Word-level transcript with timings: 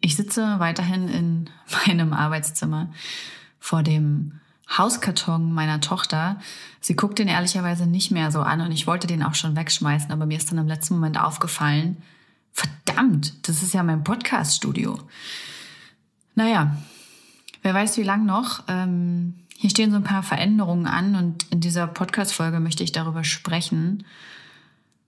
ich 0.00 0.16
sitze 0.16 0.58
weiterhin 0.58 1.08
in 1.08 1.50
meinem 1.86 2.12
Arbeitszimmer 2.12 2.92
vor 3.58 3.82
dem 3.82 4.40
Hauskarton 4.76 5.52
meiner 5.52 5.80
Tochter. 5.80 6.38
Sie 6.80 6.94
guckt 6.94 7.18
den 7.18 7.28
ehrlicherweise 7.28 7.86
nicht 7.86 8.10
mehr 8.10 8.30
so 8.30 8.40
an 8.40 8.60
und 8.60 8.72
ich 8.72 8.86
wollte 8.86 9.06
den 9.06 9.22
auch 9.22 9.34
schon 9.34 9.56
wegschmeißen, 9.56 10.10
aber 10.12 10.26
mir 10.26 10.38
ist 10.38 10.50
dann 10.50 10.58
im 10.58 10.68
letzten 10.68 10.94
Moment 10.94 11.20
aufgefallen, 11.20 11.96
verdammt, 12.52 13.48
das 13.48 13.62
ist 13.62 13.74
ja 13.74 13.82
mein 13.82 14.04
Podcast-Studio. 14.04 14.98
Naja, 16.34 16.76
wer 17.62 17.74
weiß 17.74 17.96
wie 17.96 18.02
lang 18.02 18.24
noch. 18.24 18.62
Ähm, 18.68 19.34
hier 19.56 19.70
stehen 19.70 19.90
so 19.90 19.96
ein 19.96 20.04
paar 20.04 20.22
Veränderungen 20.22 20.86
an 20.86 21.16
und 21.16 21.46
in 21.50 21.60
dieser 21.60 21.86
Podcast-Folge 21.86 22.60
möchte 22.60 22.84
ich 22.84 22.92
darüber 22.92 23.24
sprechen, 23.24 24.04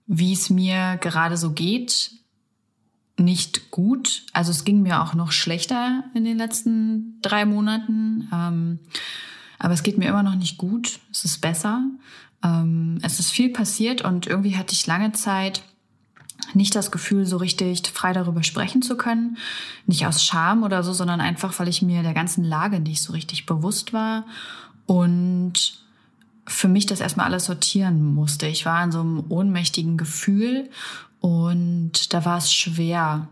wie 0.05 0.33
es 0.33 0.49
mir 0.49 0.97
gerade 0.97 1.37
so 1.37 1.51
geht. 1.51 2.11
Nicht 3.17 3.71
gut. 3.71 4.25
Also 4.33 4.51
es 4.51 4.63
ging 4.63 4.81
mir 4.81 5.01
auch 5.01 5.13
noch 5.13 5.31
schlechter 5.31 6.03
in 6.13 6.25
den 6.25 6.37
letzten 6.37 7.19
drei 7.21 7.45
Monaten. 7.45 8.27
Ähm, 8.33 8.79
aber 9.59 9.73
es 9.73 9.83
geht 9.83 9.97
mir 9.97 10.09
immer 10.09 10.23
noch 10.23 10.35
nicht 10.35 10.57
gut. 10.57 10.99
Es 11.11 11.23
ist 11.23 11.39
besser. 11.39 11.83
Ähm, 12.43 12.99
es 13.01 13.19
ist 13.19 13.31
viel 13.31 13.49
passiert 13.49 14.03
und 14.03 14.27
irgendwie 14.27 14.57
hatte 14.57 14.73
ich 14.73 14.87
lange 14.87 15.11
Zeit 15.11 15.63
nicht 16.53 16.75
das 16.75 16.91
Gefühl, 16.91 17.25
so 17.25 17.37
richtig 17.37 17.87
frei 17.87 18.13
darüber 18.13 18.43
sprechen 18.43 18.81
zu 18.81 18.97
können. 18.97 19.37
Nicht 19.85 20.05
aus 20.05 20.23
Scham 20.23 20.63
oder 20.63 20.83
so, 20.83 20.93
sondern 20.93 21.21
einfach, 21.21 21.57
weil 21.59 21.67
ich 21.67 21.81
mir 21.81 22.03
der 22.03 22.13
ganzen 22.13 22.43
Lage 22.43 22.79
nicht 22.79 23.01
so 23.01 23.13
richtig 23.13 23.45
bewusst 23.45 23.93
war 23.93 24.25
und 24.85 25.79
für 26.45 26.67
mich 26.67 26.85
das 26.85 26.99
erstmal 26.99 27.27
alles 27.27 27.45
sortieren 27.45 28.13
musste. 28.13 28.47
Ich 28.47 28.65
war 28.65 28.83
in 28.83 28.91
so 28.91 28.99
einem 28.99 29.23
ohnmächtigen 29.29 29.97
Gefühl 29.97 30.69
und 31.23 32.13
da 32.13 32.25
war 32.25 32.37
es 32.37 32.53
schwer, 32.53 33.29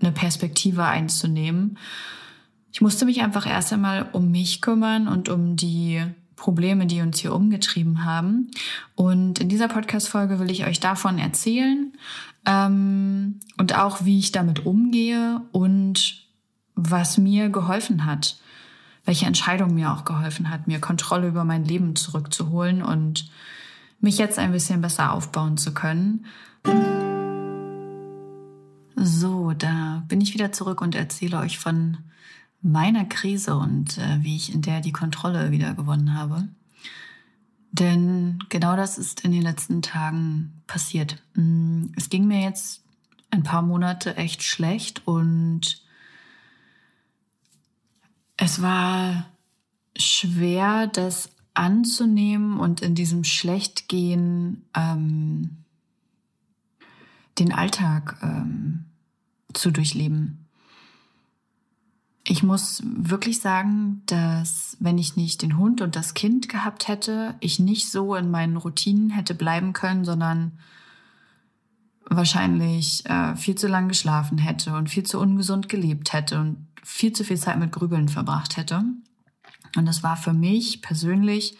eine 0.00 0.12
Perspektive 0.12 0.84
einzunehmen. 0.84 1.78
Ich 2.72 2.80
musste 2.80 3.06
mich 3.06 3.22
einfach 3.22 3.44
erst 3.44 3.72
einmal 3.72 4.08
um 4.12 4.30
mich 4.30 4.60
kümmern 4.60 5.08
und 5.08 5.28
um 5.28 5.56
die 5.56 6.04
Probleme, 6.36 6.86
die 6.86 7.00
uns 7.00 7.18
hier 7.18 7.34
umgetrieben 7.34 8.04
haben. 8.04 8.52
Und 8.94 9.40
in 9.40 9.48
dieser 9.48 9.66
Podcast-Folge 9.66 10.38
will 10.38 10.48
ich 10.48 10.64
euch 10.64 10.78
davon 10.78 11.18
erzählen 11.18 11.92
ähm, 12.46 13.40
und 13.58 13.76
auch, 13.76 14.04
wie 14.04 14.20
ich 14.20 14.30
damit 14.30 14.64
umgehe 14.64 15.40
und 15.50 16.24
was 16.76 17.18
mir 17.18 17.48
geholfen 17.48 18.04
hat, 18.04 18.36
welche 19.04 19.26
Entscheidung 19.26 19.74
mir 19.74 19.92
auch 19.92 20.04
geholfen 20.04 20.50
hat, 20.50 20.68
mir 20.68 20.80
Kontrolle 20.80 21.26
über 21.26 21.42
mein 21.42 21.64
Leben 21.64 21.96
zurückzuholen 21.96 22.80
und 22.80 23.28
mich 24.04 24.18
jetzt 24.18 24.38
ein 24.38 24.52
bisschen 24.52 24.80
besser 24.80 25.12
aufbauen 25.12 25.56
zu 25.56 25.74
können. 25.74 26.26
So, 28.94 29.52
da 29.52 30.04
bin 30.06 30.20
ich 30.20 30.34
wieder 30.34 30.52
zurück 30.52 30.80
und 30.80 30.94
erzähle 30.94 31.38
euch 31.38 31.58
von 31.58 31.98
meiner 32.62 33.04
Krise 33.04 33.56
und 33.56 33.98
äh, 33.98 34.22
wie 34.22 34.36
ich 34.36 34.54
in 34.54 34.62
der 34.62 34.80
die 34.80 34.92
Kontrolle 34.92 35.50
wieder 35.50 35.74
gewonnen 35.74 36.14
habe. 36.14 36.48
Denn 37.72 38.38
genau 38.50 38.76
das 38.76 38.98
ist 38.98 39.24
in 39.24 39.32
den 39.32 39.42
letzten 39.42 39.82
Tagen 39.82 40.62
passiert. 40.66 41.22
Mm, 41.34 41.86
es 41.96 42.08
ging 42.08 42.26
mir 42.26 42.40
jetzt 42.40 42.84
ein 43.30 43.42
paar 43.42 43.62
Monate 43.62 44.16
echt 44.16 44.44
schlecht 44.44 45.02
und 45.06 45.82
es 48.36 48.62
war 48.62 49.26
schwer, 49.96 50.86
das 50.86 51.33
anzunehmen 51.54 52.58
und 52.58 52.80
in 52.80 52.94
diesem 52.94 53.24
Schlechtgehen 53.24 54.64
ähm, 54.74 55.58
den 57.38 57.52
Alltag 57.52 58.18
ähm, 58.22 58.84
zu 59.52 59.70
durchleben. 59.70 60.46
Ich 62.26 62.42
muss 62.42 62.82
wirklich 62.84 63.40
sagen, 63.40 64.02
dass 64.06 64.76
wenn 64.80 64.98
ich 64.98 65.14
nicht 65.14 65.42
den 65.42 65.58
Hund 65.58 65.80
und 65.80 65.94
das 65.94 66.14
Kind 66.14 66.48
gehabt 66.48 66.88
hätte, 66.88 67.34
ich 67.40 67.58
nicht 67.58 67.90
so 67.90 68.14
in 68.14 68.30
meinen 68.30 68.56
Routinen 68.56 69.10
hätte 69.10 69.34
bleiben 69.34 69.74
können, 69.74 70.04
sondern 70.04 70.52
wahrscheinlich 72.06 73.04
äh, 73.06 73.36
viel 73.36 73.54
zu 73.56 73.68
lang 73.68 73.88
geschlafen 73.88 74.38
hätte 74.38 74.74
und 74.74 74.88
viel 74.88 75.04
zu 75.04 75.20
ungesund 75.20 75.68
gelebt 75.68 76.12
hätte 76.12 76.40
und 76.40 76.66
viel 76.82 77.12
zu 77.12 77.24
viel 77.24 77.38
Zeit 77.38 77.58
mit 77.58 77.72
Grübeln 77.72 78.08
verbracht 78.08 78.56
hätte. 78.56 78.84
Und 79.76 79.88
es 79.88 80.02
war 80.02 80.16
für 80.16 80.32
mich 80.32 80.82
persönlich 80.82 81.56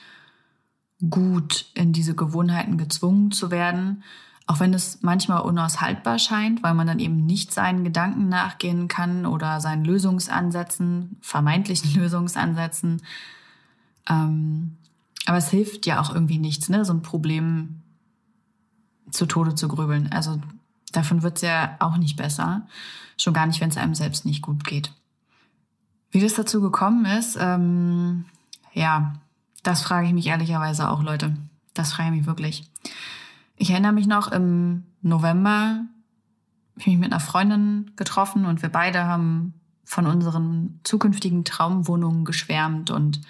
gut, 1.10 1.66
in 1.75 1.92
diese 1.92 2.14
Gewohnheiten 2.14 2.78
gezwungen 2.78 3.30
zu 3.30 3.50
werden, 3.50 4.02
auch 4.47 4.60
wenn 4.60 4.75
es 4.75 5.02
manchmal 5.02 5.41
unaushaltbar 5.41 6.19
scheint, 6.19 6.62
weil 6.62 6.75
man 6.75 6.86
dann 6.86 6.98
eben 6.98 7.25
nicht 7.25 7.52
seinen 7.52 7.82
Gedanken 7.82 8.28
nachgehen 8.28 8.88
kann 8.88 9.25
oder 9.25 9.60
seinen 9.60 9.84
Lösungsansätzen, 9.84 11.16
vermeintlichen 11.20 11.94
Lösungsansätzen. 12.00 13.02
Ähm, 14.08 14.76
aber 15.26 15.38
es 15.38 15.48
hilft 15.48 15.86
ja 15.86 16.00
auch 16.00 16.14
irgendwie 16.14 16.38
nichts, 16.38 16.69
ne? 16.69 16.84
so 16.84 16.92
ein 16.92 17.02
Problem 17.02 17.82
zu 19.10 19.25
Tode 19.25 19.54
zu 19.54 19.69
grübeln. 19.69 20.12
Also 20.12 20.41
davon 20.92 21.22
wird 21.22 21.36
es 21.36 21.42
ja 21.42 21.76
auch 21.81 21.96
nicht 21.96 22.16
besser. 22.16 22.66
Schon 23.16 23.32
gar 23.32 23.46
nicht, 23.46 23.60
wenn 23.60 23.70
es 23.70 23.78
einem 23.78 23.94
selbst 23.94 24.26
nicht 24.26 24.42
gut 24.42 24.64
geht. 24.64 24.92
Wie 26.14 26.20
das 26.20 26.34
dazu 26.34 26.60
gekommen 26.60 27.06
ist, 27.06 27.36
ähm, 27.41 28.25
ja, 28.72 29.14
das 29.64 29.82
frage 29.82 30.06
ich 30.06 30.12
mich 30.12 30.28
ehrlicherweise 30.28 30.88
auch, 30.88 31.02
Leute. 31.02 31.36
Das 31.75 31.92
frage 31.92 32.10
ich 32.10 32.19
mich 32.19 32.26
wirklich. 32.26 32.70
Ich 33.56 33.70
erinnere 33.70 33.91
mich 33.91 34.06
noch, 34.06 34.30
im 34.30 34.84
November 35.02 35.50
habe 35.50 35.88
ich 36.76 36.86
mich 36.86 36.98
mit 36.98 37.10
einer 37.10 37.19
Freundin 37.19 37.91
getroffen 37.97 38.47
und 38.47 38.62
wir 38.62 38.69
beide 38.69 39.06
haben 39.06 39.54
von 39.82 40.06
unseren 40.06 40.78
zukünftigen 40.84 41.44
Traumwohnungen 41.44 42.25
geschwärmt 42.25 42.92
und 42.92 43.20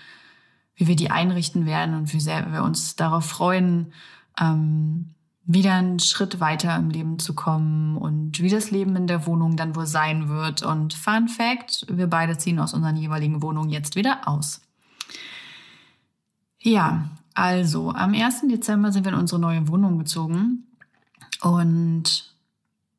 wie 0.77 0.87
wir 0.87 0.97
die 0.97 1.11
einrichten 1.11 1.65
werden 1.65 1.95
und 1.95 2.13
wie 2.13 2.21
sehr 2.21 2.53
wir 2.53 2.65
uns 2.65 2.97
darauf 2.97 3.25
freuen, 3.25 3.95
ähm, 4.39 5.15
wieder 5.47 5.75
einen 5.75 5.99
Schritt 5.99 6.41
weiter 6.41 6.75
im 6.77 6.91
Leben 6.91 7.19
zu 7.19 7.35
kommen 7.35 7.97
und 7.97 8.41
wie 8.41 8.49
das 8.49 8.71
Leben 8.71 8.97
in 8.97 9.07
der 9.07 9.27
Wohnung 9.27 9.57
dann 9.57 9.77
wohl 9.77 9.87
sein 9.87 10.29
wird. 10.29 10.63
Und 10.63 10.95
Fun 10.95 11.29
Fact, 11.29 11.87
wir 11.91 12.07
beide 12.07 12.39
ziehen 12.39 12.59
aus 12.59 12.73
unseren 12.73 12.97
jeweiligen 12.97 13.43
Wohnungen 13.43 13.71
jetzt 13.71 13.95
wieder 13.95 14.27
aus. 14.27 14.63
Ja, 16.61 17.11
also, 17.35 17.91
am 17.91 18.15
1. 18.15 18.43
Dezember 18.49 18.91
sind 18.91 19.05
wir 19.05 19.13
in 19.13 19.19
unsere 19.19 19.41
neue 19.41 19.69
Wohnung 19.69 19.99
gezogen 19.99 20.67
und 21.43 22.33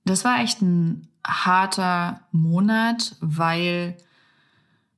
das 0.03 0.23
war 0.23 0.39
echt 0.39 0.61
ein 0.61 1.07
harter 1.25 2.21
Monat, 2.31 3.15
weil 3.21 3.97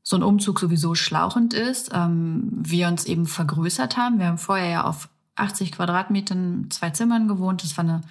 so 0.03 0.18
ein 0.18 0.24
Umzug 0.24 0.59
sowieso 0.59 0.96
schlauchend 0.96 1.53
ist. 1.53 1.91
Ähm, 1.94 2.50
wir 2.52 2.88
uns 2.88 3.06
eben 3.06 3.25
vergrößert 3.25 3.96
haben. 3.96 4.19
Wir 4.19 4.28
haben 4.28 4.38
vorher 4.38 4.69
ja 4.69 4.84
auf 4.84 5.09
80 5.38 5.72
Quadratmetern 5.72 6.68
zwei 6.70 6.90
Zimmern 6.90 7.28
gewohnt. 7.28 7.64
Das 7.64 7.78
war 7.78 7.84
eine 7.84 8.02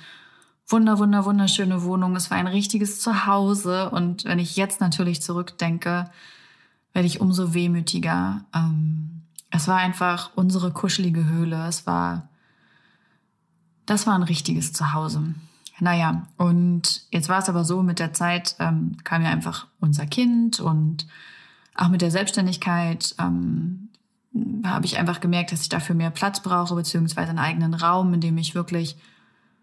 wunder, 0.68 0.98
wunder, 0.98 1.24
wunderschöne 1.24 1.82
Wohnung. 1.82 2.16
Es 2.16 2.30
war 2.30 2.38
ein 2.38 2.46
richtiges 2.46 3.00
Zuhause. 3.00 3.90
Und 3.90 4.24
wenn 4.24 4.38
ich 4.38 4.56
jetzt 4.56 4.80
natürlich 4.80 5.22
zurückdenke, 5.22 6.10
werde 6.92 7.06
ich 7.06 7.20
umso 7.20 7.54
wehmütiger. 7.54 8.44
Ähm, 8.54 9.22
es 9.50 9.68
war 9.68 9.76
einfach 9.76 10.30
unsere 10.34 10.72
kuschelige 10.72 11.24
Höhle. 11.26 11.66
Es 11.66 11.86
war, 11.86 12.28
das 13.86 14.06
war 14.06 14.14
ein 14.14 14.22
richtiges 14.22 14.72
Zuhause. 14.72 15.34
Naja, 15.78 16.26
und 16.38 17.02
jetzt 17.10 17.28
war 17.28 17.38
es 17.38 17.48
aber 17.48 17.64
so, 17.64 17.82
mit 17.82 17.98
der 17.98 18.14
Zeit 18.14 18.56
ähm, 18.58 18.96
kam 19.04 19.22
ja 19.22 19.28
einfach 19.28 19.66
unser 19.78 20.06
Kind 20.06 20.58
und 20.58 21.06
auch 21.74 21.88
mit 21.88 22.00
der 22.00 22.10
Selbstständigkeit 22.10 23.14
ähm, 23.18 23.85
habe 24.64 24.86
ich 24.86 24.98
einfach 24.98 25.20
gemerkt, 25.20 25.52
dass 25.52 25.62
ich 25.62 25.68
dafür 25.68 25.94
mehr 25.94 26.10
Platz 26.10 26.40
brauche, 26.40 26.74
beziehungsweise 26.74 27.30
einen 27.30 27.38
eigenen 27.38 27.74
Raum, 27.74 28.14
in 28.14 28.20
dem 28.20 28.38
ich 28.38 28.54
wirklich 28.54 28.96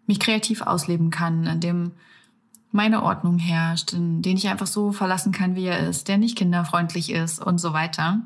mich 0.05 0.19
kreativ 0.19 0.61
ausleben 0.61 1.09
kann, 1.09 1.45
in 1.45 1.59
dem 1.59 1.91
meine 2.71 3.03
Ordnung 3.03 3.37
herrscht, 3.37 3.93
in 3.93 4.21
den 4.21 4.35
ich 4.35 4.49
einfach 4.49 4.67
so 4.67 4.91
verlassen 4.91 5.31
kann, 5.31 5.55
wie 5.55 5.65
er 5.65 5.87
ist, 5.87 6.07
der 6.07 6.17
nicht 6.17 6.37
kinderfreundlich 6.37 7.11
ist 7.11 7.39
und 7.39 7.59
so 7.59 7.73
weiter. 7.73 8.21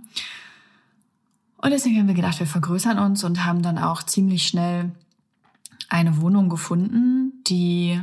Und 1.58 1.72
deswegen 1.72 1.98
haben 2.00 2.08
wir 2.08 2.14
gedacht, 2.14 2.40
wir 2.40 2.48
vergrößern 2.48 2.98
uns 2.98 3.24
und 3.24 3.46
haben 3.46 3.62
dann 3.62 3.78
auch 3.78 4.04
ziemlich 4.04 4.48
schnell 4.48 4.92
eine 5.90 6.22
Wohnung 6.22 6.50
gefunden, 6.50 7.44
die 7.48 8.02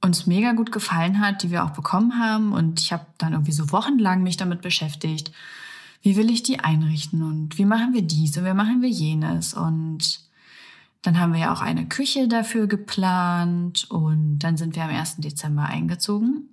uns 0.00 0.26
mega 0.26 0.52
gut 0.52 0.72
gefallen 0.72 1.20
hat, 1.20 1.42
die 1.42 1.50
wir 1.50 1.64
auch 1.64 1.70
bekommen 1.70 2.18
haben. 2.18 2.52
Und 2.52 2.80
ich 2.80 2.92
habe 2.92 3.06
dann 3.18 3.32
irgendwie 3.32 3.52
so 3.52 3.70
wochenlang 3.70 4.22
mich 4.22 4.36
damit 4.36 4.62
beschäftigt. 4.62 5.32
Wie 6.02 6.16
will 6.16 6.30
ich 6.30 6.42
die 6.42 6.60
einrichten 6.60 7.22
und 7.22 7.58
wie 7.58 7.64
machen 7.64 7.92
wir 7.92 8.02
dies 8.02 8.36
und 8.36 8.44
wie 8.44 8.54
machen 8.54 8.82
wir 8.82 8.88
jenes? 8.88 9.54
Und 9.54 10.20
dann 11.02 11.18
haben 11.18 11.32
wir 11.32 11.40
ja 11.40 11.52
auch 11.52 11.60
eine 11.60 11.86
Küche 11.86 12.28
dafür 12.28 12.66
geplant 12.66 13.90
und 13.90 14.38
dann 14.40 14.56
sind 14.56 14.76
wir 14.76 14.84
am 14.84 14.90
1. 14.90 15.16
Dezember 15.16 15.64
eingezogen. 15.64 16.50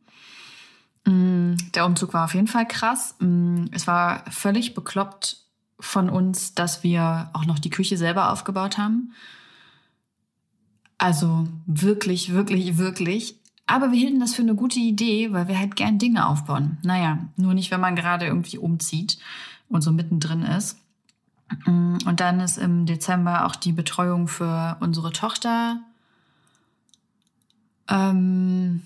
Mm, 1.06 1.56
der 1.74 1.86
Umzug 1.86 2.13
war 2.13 2.25
auf 2.25 2.33
jeden 2.33 2.47
Fall 2.47 2.68
krass. 2.68 3.15
Mm, 3.19 3.65
es 3.71 3.88
war 3.88 4.24
völlig 4.31 4.74
bekloppt 4.74 5.45
von 5.80 6.09
uns, 6.09 6.56
dass 6.56 6.83
wir 6.83 7.30
auch 7.33 7.45
noch 7.45 7.59
die 7.59 7.69
Küche 7.69 7.97
selber 7.97 8.31
aufgebaut 8.31 8.77
haben. 8.77 9.13
Also 10.97 11.47
wirklich, 11.65 12.33
wirklich, 12.33 12.77
wirklich. 12.77 13.39
Aber 13.67 13.91
wir 13.91 13.97
hielten 13.97 14.19
das 14.19 14.35
für 14.35 14.44
eine 14.44 14.56
gute 14.56 14.79
Idee, 14.79 15.31
weil 15.33 15.47
wir 15.47 15.57
halt 15.57 15.75
gern 15.75 15.97
Dinge 15.97 16.27
aufbauen. 16.27 16.77
Naja, 16.83 17.19
nur 17.35 17.53
nicht, 17.53 17.71
wenn 17.71 17.81
man 17.81 17.95
gerade 17.95 18.25
irgendwie 18.25 18.57
umzieht 18.57 19.17
und 19.69 19.81
so 19.81 19.91
mittendrin 19.91 20.44
ist. 20.44 20.77
Mm, 21.65 21.97
und 22.06 22.19
dann 22.19 22.39
ist 22.39 22.57
im 22.57 22.85
Dezember 22.85 23.45
auch 23.45 23.56
die 23.56 23.71
Betreuung 23.71 24.27
für 24.27 24.77
unsere 24.81 25.12
Tochter 25.12 25.79
ähm, 27.89 28.81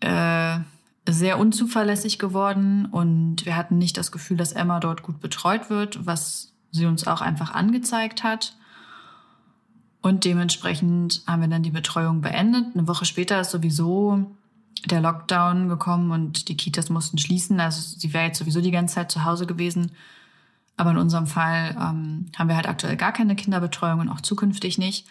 äh, 0.00 0.58
sehr 1.08 1.38
unzuverlässig 1.38 2.18
geworden 2.18 2.86
und 2.86 3.46
wir 3.46 3.56
hatten 3.56 3.78
nicht 3.78 3.96
das 3.96 4.10
Gefühl, 4.10 4.36
dass 4.36 4.52
Emma 4.52 4.80
dort 4.80 5.02
gut 5.02 5.20
betreut 5.20 5.70
wird, 5.70 6.04
was 6.04 6.52
sie 6.72 6.86
uns 6.86 7.06
auch 7.06 7.20
einfach 7.20 7.52
angezeigt 7.52 8.24
hat. 8.24 8.56
Und 10.06 10.24
dementsprechend 10.24 11.22
haben 11.26 11.42
wir 11.42 11.48
dann 11.48 11.64
die 11.64 11.72
Betreuung 11.72 12.20
beendet. 12.20 12.64
Eine 12.76 12.86
Woche 12.86 13.04
später 13.04 13.40
ist 13.40 13.50
sowieso 13.50 14.24
der 14.84 15.00
Lockdown 15.00 15.68
gekommen 15.68 16.12
und 16.12 16.46
die 16.46 16.56
Kitas 16.56 16.90
mussten 16.90 17.18
schließen. 17.18 17.58
Also 17.58 17.98
sie 17.98 18.14
wäre 18.14 18.26
jetzt 18.26 18.38
sowieso 18.38 18.60
die 18.60 18.70
ganze 18.70 18.94
Zeit 18.94 19.10
zu 19.10 19.24
Hause 19.24 19.46
gewesen. 19.46 19.90
Aber 20.76 20.92
in 20.92 20.98
unserem 20.98 21.26
Fall 21.26 21.70
ähm, 21.72 22.26
haben 22.36 22.48
wir 22.48 22.54
halt 22.54 22.68
aktuell 22.68 22.96
gar 22.96 23.10
keine 23.10 23.34
Kinderbetreuung 23.34 23.98
und 23.98 24.08
auch 24.08 24.20
zukünftig 24.20 24.78
nicht. 24.78 25.08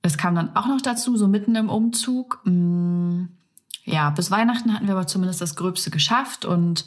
Es 0.00 0.16
kam 0.16 0.36
dann 0.36 0.54
auch 0.54 0.68
noch 0.68 0.80
dazu, 0.80 1.16
so 1.16 1.26
mitten 1.26 1.56
im 1.56 1.68
Umzug. 1.68 2.42
Mh, 2.44 2.52
mm, 2.52 3.28
ja, 3.82 4.10
bis 4.10 4.30
Weihnachten 4.30 4.72
hatten 4.74 4.86
wir 4.86 4.94
aber 4.94 5.08
zumindest 5.08 5.40
das 5.40 5.56
Gröbste 5.56 5.90
geschafft 5.90 6.44
und 6.44 6.84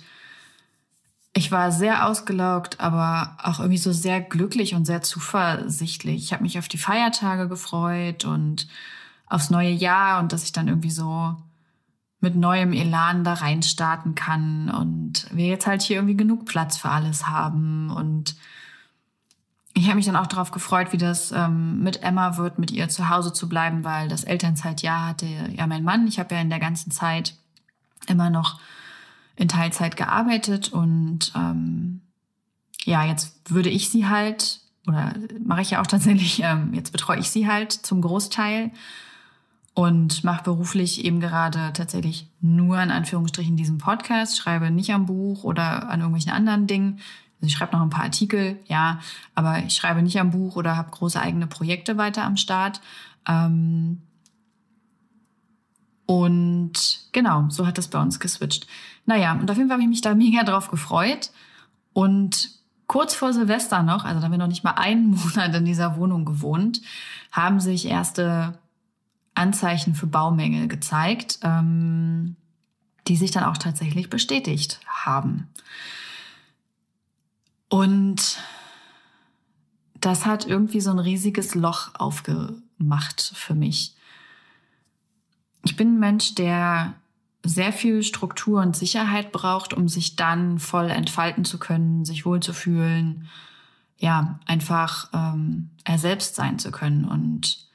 ich 1.33 1.51
war 1.51 1.71
sehr 1.71 2.07
ausgelaugt, 2.07 2.79
aber 2.79 3.37
auch 3.41 3.59
irgendwie 3.59 3.77
so 3.77 3.91
sehr 3.91 4.19
glücklich 4.19 4.73
und 4.75 4.85
sehr 4.85 5.01
zuversichtlich. 5.01 6.23
Ich 6.23 6.33
habe 6.33 6.43
mich 6.43 6.57
auf 6.57 6.67
die 6.67 6.77
Feiertage 6.77 7.47
gefreut 7.47 8.25
und 8.25 8.67
aufs 9.27 9.49
neue 9.49 9.69
Jahr 9.69 10.19
und 10.19 10.33
dass 10.33 10.43
ich 10.43 10.51
dann 10.51 10.67
irgendwie 10.67 10.89
so 10.89 11.35
mit 12.19 12.35
neuem 12.35 12.73
Elan 12.73 13.23
da 13.23 13.33
reinstarten 13.33 14.15
kann 14.15 14.69
und 14.69 15.27
wir 15.31 15.47
jetzt 15.47 15.67
halt 15.67 15.81
hier 15.81 15.97
irgendwie 15.97 16.17
genug 16.17 16.45
Platz 16.45 16.77
für 16.77 16.89
alles 16.89 17.27
haben 17.27 17.91
und 17.91 18.35
ich 19.73 19.85
habe 19.85 19.95
mich 19.95 20.07
dann 20.07 20.17
auch 20.17 20.27
darauf 20.27 20.51
gefreut, 20.51 20.91
wie 20.91 20.97
das 20.97 21.31
ähm, 21.31 21.81
mit 21.81 22.03
Emma 22.03 22.35
wird, 22.35 22.59
mit 22.59 22.71
ihr 22.71 22.89
zu 22.89 23.09
Hause 23.09 23.31
zu 23.31 23.47
bleiben, 23.47 23.85
weil 23.85 24.09
das 24.09 24.25
Elternzeitjahr 24.25 25.07
hatte 25.07 25.25
ja 25.25 25.67
mein 25.67 25.83
Mann. 25.83 26.07
Ich 26.07 26.19
habe 26.19 26.35
ja 26.35 26.41
in 26.41 26.49
der 26.49 26.59
ganzen 26.59 26.91
Zeit 26.91 27.35
immer 28.07 28.29
noch 28.29 28.59
in 29.39 29.47
Teilzeit 29.47 29.95
gearbeitet 29.95 30.73
und 30.73 31.31
ähm, 31.35 32.01
ja, 32.83 33.05
jetzt 33.05 33.49
würde 33.49 33.69
ich 33.69 33.89
sie 33.89 34.07
halt, 34.07 34.59
oder 34.85 35.13
mache 35.43 35.61
ich 35.61 35.71
ja 35.71 35.81
auch 35.81 35.87
tatsächlich, 35.87 36.41
ähm, 36.43 36.73
jetzt 36.73 36.91
betreue 36.91 37.19
ich 37.19 37.29
sie 37.29 37.47
halt 37.47 37.71
zum 37.71 38.01
Großteil 38.01 38.71
und 39.73 40.25
mache 40.25 40.43
beruflich 40.43 41.05
eben 41.05 41.21
gerade 41.21 41.71
tatsächlich 41.73 42.27
nur 42.41 42.81
in 42.81 42.91
Anführungsstrichen 42.91 43.55
diesen 43.55 43.77
Podcast, 43.77 44.37
schreibe 44.37 44.71
nicht 44.71 44.93
am 44.93 45.05
Buch 45.05 45.45
oder 45.45 45.89
an 45.89 46.01
irgendwelchen 46.01 46.33
anderen 46.33 46.67
Dingen, 46.67 46.99
also 47.37 47.47
ich 47.47 47.53
schreibe 47.53 47.77
noch 47.77 47.81
ein 47.81 47.89
paar 47.89 48.03
Artikel, 48.03 48.59
ja, 48.67 48.99
aber 49.35 49.59
ich 49.59 49.73
schreibe 49.73 50.01
nicht 50.01 50.19
am 50.19 50.31
Buch 50.31 50.57
oder 50.57 50.75
habe 50.75 50.91
große 50.91 51.19
eigene 51.19 51.47
Projekte 51.47 51.97
weiter 51.97 52.25
am 52.25 52.35
Start. 52.35 52.81
Ähm 53.25 54.01
und 56.05 57.01
genau, 57.13 57.45
so 57.49 57.65
hat 57.65 57.77
das 57.77 57.87
bei 57.87 58.01
uns 58.01 58.19
geswitcht. 58.19 58.67
Naja, 59.09 59.33
und 59.33 59.49
auf 59.49 59.57
jeden 59.57 59.69
Fall 59.69 59.77
habe 59.77 59.81
ich 59.81 59.89
mich 59.89 60.01
da 60.01 60.13
mega 60.13 60.43
drauf 60.43 60.69
gefreut. 60.69 61.31
Und 61.93 62.51
kurz 62.85 63.15
vor 63.15 63.33
Silvester 63.33 63.81
noch, 63.81 64.05
also 64.05 64.19
da 64.19 64.25
haben 64.25 64.31
wir 64.31 64.37
noch 64.37 64.45
nicht 64.45 64.63
mal 64.63 64.75
einen 64.75 65.09
Monat 65.15 65.55
in 65.55 65.65
dieser 65.65 65.97
Wohnung 65.97 66.25
gewohnt, 66.25 66.79
haben 67.31 67.59
sich 67.59 67.85
erste 67.85 68.59
Anzeichen 69.33 69.95
für 69.95 70.05
Baumängel 70.05 70.67
gezeigt, 70.67 71.39
ähm, 71.41 72.35
die 73.07 73.15
sich 73.15 73.31
dann 73.31 73.45
auch 73.45 73.57
tatsächlich 73.57 74.11
bestätigt 74.11 74.79
haben. 74.85 75.47
Und 77.67 78.37
das 79.95 80.27
hat 80.27 80.45
irgendwie 80.45 80.81
so 80.81 80.91
ein 80.91 80.99
riesiges 80.99 81.55
Loch 81.55 81.95
aufgemacht 81.95 83.31
für 83.33 83.55
mich. 83.55 83.95
Ich 85.63 85.75
bin 85.75 85.95
ein 85.95 85.99
Mensch, 85.99 86.35
der 86.35 86.93
sehr 87.43 87.71
viel 87.71 88.03
Struktur 88.03 88.61
und 88.61 88.75
Sicherheit 88.75 89.31
braucht, 89.31 89.73
um 89.73 89.87
sich 89.87 90.15
dann 90.15 90.59
voll 90.59 90.89
entfalten 90.89 91.45
zu 91.45 91.57
können, 91.57 92.05
sich 92.05 92.25
wohlzufühlen, 92.25 93.27
ja, 93.97 94.39
einfach 94.45 95.09
ähm, 95.13 95.69
er 95.83 95.97
selbst 95.97 96.35
sein 96.35 96.59
zu 96.59 96.71
können. 96.71 97.05
Und 97.05 97.67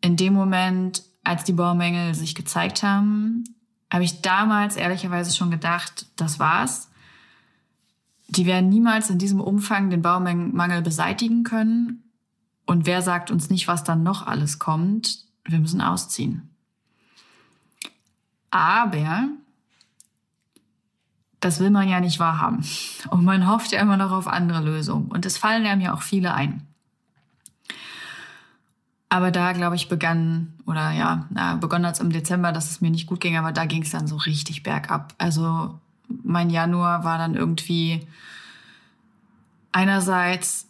in 0.00 0.16
dem 0.16 0.32
Moment, 0.32 1.02
als 1.24 1.44
die 1.44 1.52
Baumängel 1.52 2.14
sich 2.14 2.34
gezeigt 2.34 2.82
haben, 2.82 3.44
habe 3.92 4.04
ich 4.04 4.22
damals 4.22 4.76
ehrlicherweise 4.76 5.34
schon 5.36 5.50
gedacht, 5.50 6.06
das 6.16 6.38
war's 6.38 6.90
die 8.30 8.46
werden 8.46 8.68
niemals 8.68 9.10
in 9.10 9.18
diesem 9.18 9.40
Umfang 9.40 9.90
den 9.90 10.02
Baumangel 10.02 10.82
beseitigen 10.82 11.42
können. 11.42 12.04
Und 12.64 12.86
wer 12.86 13.02
sagt 13.02 13.30
uns 13.30 13.50
nicht, 13.50 13.66
was 13.66 13.82
dann 13.82 14.04
noch 14.04 14.26
alles 14.26 14.60
kommt? 14.60 15.24
Wir 15.44 15.58
müssen 15.58 15.80
ausziehen. 15.80 16.49
Aber 18.50 19.28
das 21.40 21.58
will 21.58 21.70
man 21.70 21.88
ja 21.88 22.00
nicht 22.00 22.18
wahrhaben. 22.18 22.64
Und 23.10 23.24
man 23.24 23.48
hofft 23.48 23.72
ja 23.72 23.80
immer 23.80 23.96
noch 23.96 24.12
auf 24.12 24.28
andere 24.28 24.60
Lösungen. 24.60 25.06
Und 25.10 25.24
es 25.24 25.38
fallen 25.38 25.80
ja 25.80 25.94
auch 25.94 26.02
viele 26.02 26.34
ein. 26.34 26.66
Aber 29.08 29.32
da, 29.32 29.52
glaube 29.52 29.74
ich, 29.74 29.88
begann, 29.88 30.54
oder 30.66 30.92
ja, 30.92 31.26
na, 31.30 31.56
begonnen 31.56 31.86
hat 31.86 31.94
es 31.94 32.00
im 32.00 32.12
Dezember, 32.12 32.52
dass 32.52 32.70
es 32.70 32.80
mir 32.80 32.90
nicht 32.90 33.08
gut 33.08 33.20
ging, 33.20 33.36
aber 33.36 33.50
da 33.50 33.64
ging 33.64 33.82
es 33.82 33.90
dann 33.90 34.06
so 34.06 34.16
richtig 34.16 34.62
bergab. 34.62 35.14
Also 35.18 35.80
mein 36.22 36.48
Januar 36.48 37.02
war 37.02 37.18
dann 37.18 37.34
irgendwie 37.34 38.06
einerseits 39.72 40.69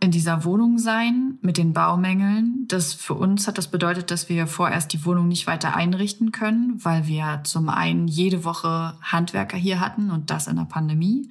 in 0.00 0.10
dieser 0.10 0.44
Wohnung 0.44 0.78
sein 0.78 1.38
mit 1.42 1.58
den 1.58 1.74
Baumängeln. 1.74 2.64
Das 2.68 2.94
für 2.94 3.14
uns 3.14 3.46
hat 3.46 3.58
das 3.58 3.68
bedeutet, 3.68 4.10
dass 4.10 4.30
wir 4.30 4.46
vorerst 4.46 4.92
die 4.94 5.04
Wohnung 5.04 5.28
nicht 5.28 5.46
weiter 5.46 5.76
einrichten 5.76 6.32
können, 6.32 6.82
weil 6.82 7.06
wir 7.06 7.42
zum 7.44 7.68
einen 7.68 8.08
jede 8.08 8.44
Woche 8.44 8.94
Handwerker 9.02 9.58
hier 9.58 9.78
hatten 9.78 10.10
und 10.10 10.30
das 10.30 10.46
in 10.46 10.56
der 10.56 10.64
Pandemie. 10.64 11.30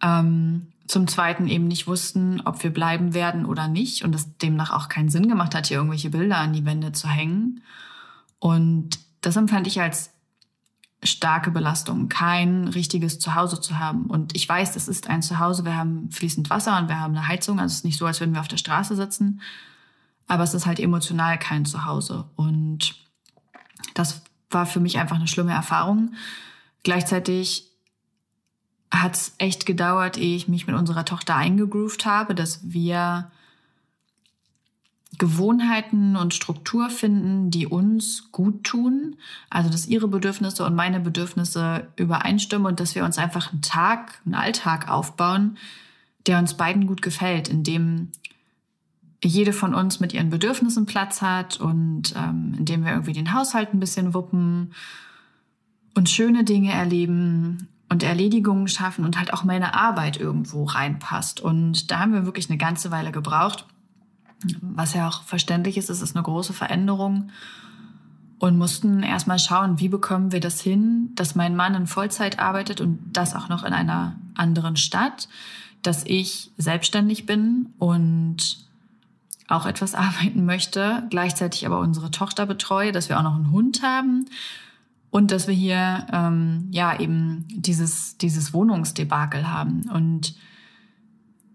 Ähm, 0.00 0.68
zum 0.86 1.08
zweiten 1.08 1.48
eben 1.48 1.66
nicht 1.66 1.88
wussten, 1.88 2.40
ob 2.44 2.62
wir 2.62 2.72
bleiben 2.72 3.12
werden 3.14 3.44
oder 3.44 3.66
nicht 3.66 4.04
und 4.04 4.14
es 4.14 4.38
demnach 4.38 4.70
auch 4.70 4.88
keinen 4.88 5.08
Sinn 5.08 5.28
gemacht 5.28 5.54
hat, 5.56 5.66
hier 5.66 5.78
irgendwelche 5.78 6.10
Bilder 6.10 6.38
an 6.38 6.52
die 6.52 6.64
Wände 6.64 6.92
zu 6.92 7.08
hängen. 7.08 7.62
Und 8.38 9.00
das 9.22 9.36
empfand 9.36 9.66
ich 9.66 9.80
als 9.80 10.10
starke 11.02 11.50
Belastung, 11.50 12.08
kein 12.08 12.68
richtiges 12.68 13.18
Zuhause 13.18 13.60
zu 13.60 13.78
haben. 13.78 14.06
Und 14.06 14.34
ich 14.34 14.48
weiß, 14.48 14.72
das 14.72 14.88
ist 14.88 15.08
ein 15.08 15.22
Zuhause. 15.22 15.64
Wir 15.64 15.76
haben 15.76 16.10
fließend 16.10 16.50
Wasser 16.50 16.78
und 16.78 16.88
wir 16.88 16.98
haben 16.98 17.16
eine 17.16 17.28
Heizung. 17.28 17.60
Also 17.60 17.72
es 17.72 17.78
ist 17.78 17.84
nicht 17.84 17.98
so, 17.98 18.06
als 18.06 18.20
würden 18.20 18.34
wir 18.34 18.40
auf 18.40 18.48
der 18.48 18.56
Straße 18.56 18.96
sitzen. 18.96 19.40
Aber 20.26 20.42
es 20.42 20.54
ist 20.54 20.66
halt 20.66 20.80
emotional 20.80 21.38
kein 21.38 21.64
Zuhause. 21.64 22.24
Und 22.34 22.96
das 23.94 24.22
war 24.50 24.66
für 24.66 24.80
mich 24.80 24.98
einfach 24.98 25.16
eine 25.16 25.28
schlimme 25.28 25.52
Erfahrung. 25.52 26.14
Gleichzeitig 26.82 27.70
hat 28.90 29.16
es 29.16 29.34
echt 29.38 29.66
gedauert, 29.66 30.16
ehe 30.16 30.36
ich 30.36 30.48
mich 30.48 30.66
mit 30.66 30.76
unserer 30.76 31.04
Tochter 31.04 31.36
eingegroovt 31.36 32.06
habe, 32.06 32.34
dass 32.34 32.60
wir 32.62 33.30
Gewohnheiten 35.18 36.16
und 36.16 36.34
Struktur 36.34 36.90
finden, 36.90 37.50
die 37.50 37.66
uns 37.66 38.30
gut 38.32 38.64
tun. 38.64 39.16
Also, 39.50 39.70
dass 39.70 39.86
ihre 39.86 40.08
Bedürfnisse 40.08 40.64
und 40.64 40.74
meine 40.74 41.00
Bedürfnisse 41.00 41.88
übereinstimmen 41.96 42.66
und 42.66 42.80
dass 42.80 42.94
wir 42.94 43.04
uns 43.04 43.18
einfach 43.18 43.52
einen 43.52 43.62
Tag, 43.62 44.20
einen 44.24 44.34
Alltag 44.34 44.88
aufbauen, 44.88 45.56
der 46.26 46.38
uns 46.38 46.54
beiden 46.54 46.86
gut 46.86 47.02
gefällt, 47.02 47.48
in 47.48 47.62
dem 47.62 48.10
jede 49.24 49.52
von 49.52 49.74
uns 49.74 50.00
mit 50.00 50.12
ihren 50.12 50.30
Bedürfnissen 50.30 50.86
Platz 50.86 51.22
hat 51.22 51.58
und 51.58 52.14
ähm, 52.16 52.54
in 52.58 52.64
dem 52.64 52.84
wir 52.84 52.92
irgendwie 52.92 53.12
den 53.12 53.32
Haushalt 53.32 53.72
ein 53.72 53.80
bisschen 53.80 54.14
wuppen 54.14 54.72
und 55.94 56.10
schöne 56.10 56.44
Dinge 56.44 56.72
erleben 56.72 57.68
und 57.88 58.02
Erledigungen 58.02 58.68
schaffen 58.68 59.04
und 59.04 59.18
halt 59.18 59.32
auch 59.32 59.44
meine 59.44 59.74
Arbeit 59.74 60.18
irgendwo 60.18 60.64
reinpasst. 60.64 61.40
Und 61.40 61.90
da 61.90 62.00
haben 62.00 62.12
wir 62.12 62.26
wirklich 62.26 62.50
eine 62.50 62.58
ganze 62.58 62.90
Weile 62.90 63.12
gebraucht 63.12 63.66
Was 64.60 64.94
ja 64.94 65.08
auch 65.08 65.22
verständlich 65.22 65.76
ist, 65.76 65.90
es 65.90 66.02
ist 66.02 66.14
eine 66.14 66.22
große 66.22 66.52
Veränderung. 66.52 67.30
Und 68.38 68.58
mussten 68.58 69.02
erstmal 69.02 69.38
schauen, 69.38 69.80
wie 69.80 69.88
bekommen 69.88 70.30
wir 70.30 70.40
das 70.40 70.60
hin, 70.60 71.10
dass 71.14 71.34
mein 71.34 71.56
Mann 71.56 71.74
in 71.74 71.86
Vollzeit 71.86 72.38
arbeitet 72.38 72.82
und 72.82 72.98
das 73.14 73.34
auch 73.34 73.48
noch 73.48 73.64
in 73.64 73.72
einer 73.72 74.16
anderen 74.34 74.76
Stadt, 74.76 75.28
dass 75.80 76.04
ich 76.04 76.50
selbstständig 76.58 77.24
bin 77.24 77.72
und 77.78 78.58
auch 79.48 79.64
etwas 79.64 79.94
arbeiten 79.94 80.44
möchte, 80.44 81.04
gleichzeitig 81.08 81.64
aber 81.64 81.78
unsere 81.78 82.10
Tochter 82.10 82.44
betreue, 82.44 82.92
dass 82.92 83.08
wir 83.08 83.18
auch 83.18 83.22
noch 83.22 83.36
einen 83.36 83.52
Hund 83.52 83.82
haben 83.82 84.26
und 85.10 85.30
dass 85.30 85.46
wir 85.46 85.54
hier 85.54 86.06
ähm, 86.12 86.68
ja 86.72 86.98
eben 86.98 87.46
dieses 87.48 88.18
dieses 88.18 88.52
Wohnungsdebakel 88.52 89.50
haben. 89.50 89.88
Und 89.88 90.34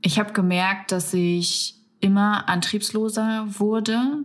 ich 0.02 0.18
habe 0.18 0.34
gemerkt, 0.34 0.92
dass 0.92 1.14
ich 1.14 1.76
immer 2.02 2.50
antriebsloser 2.50 3.46
wurde 3.48 4.24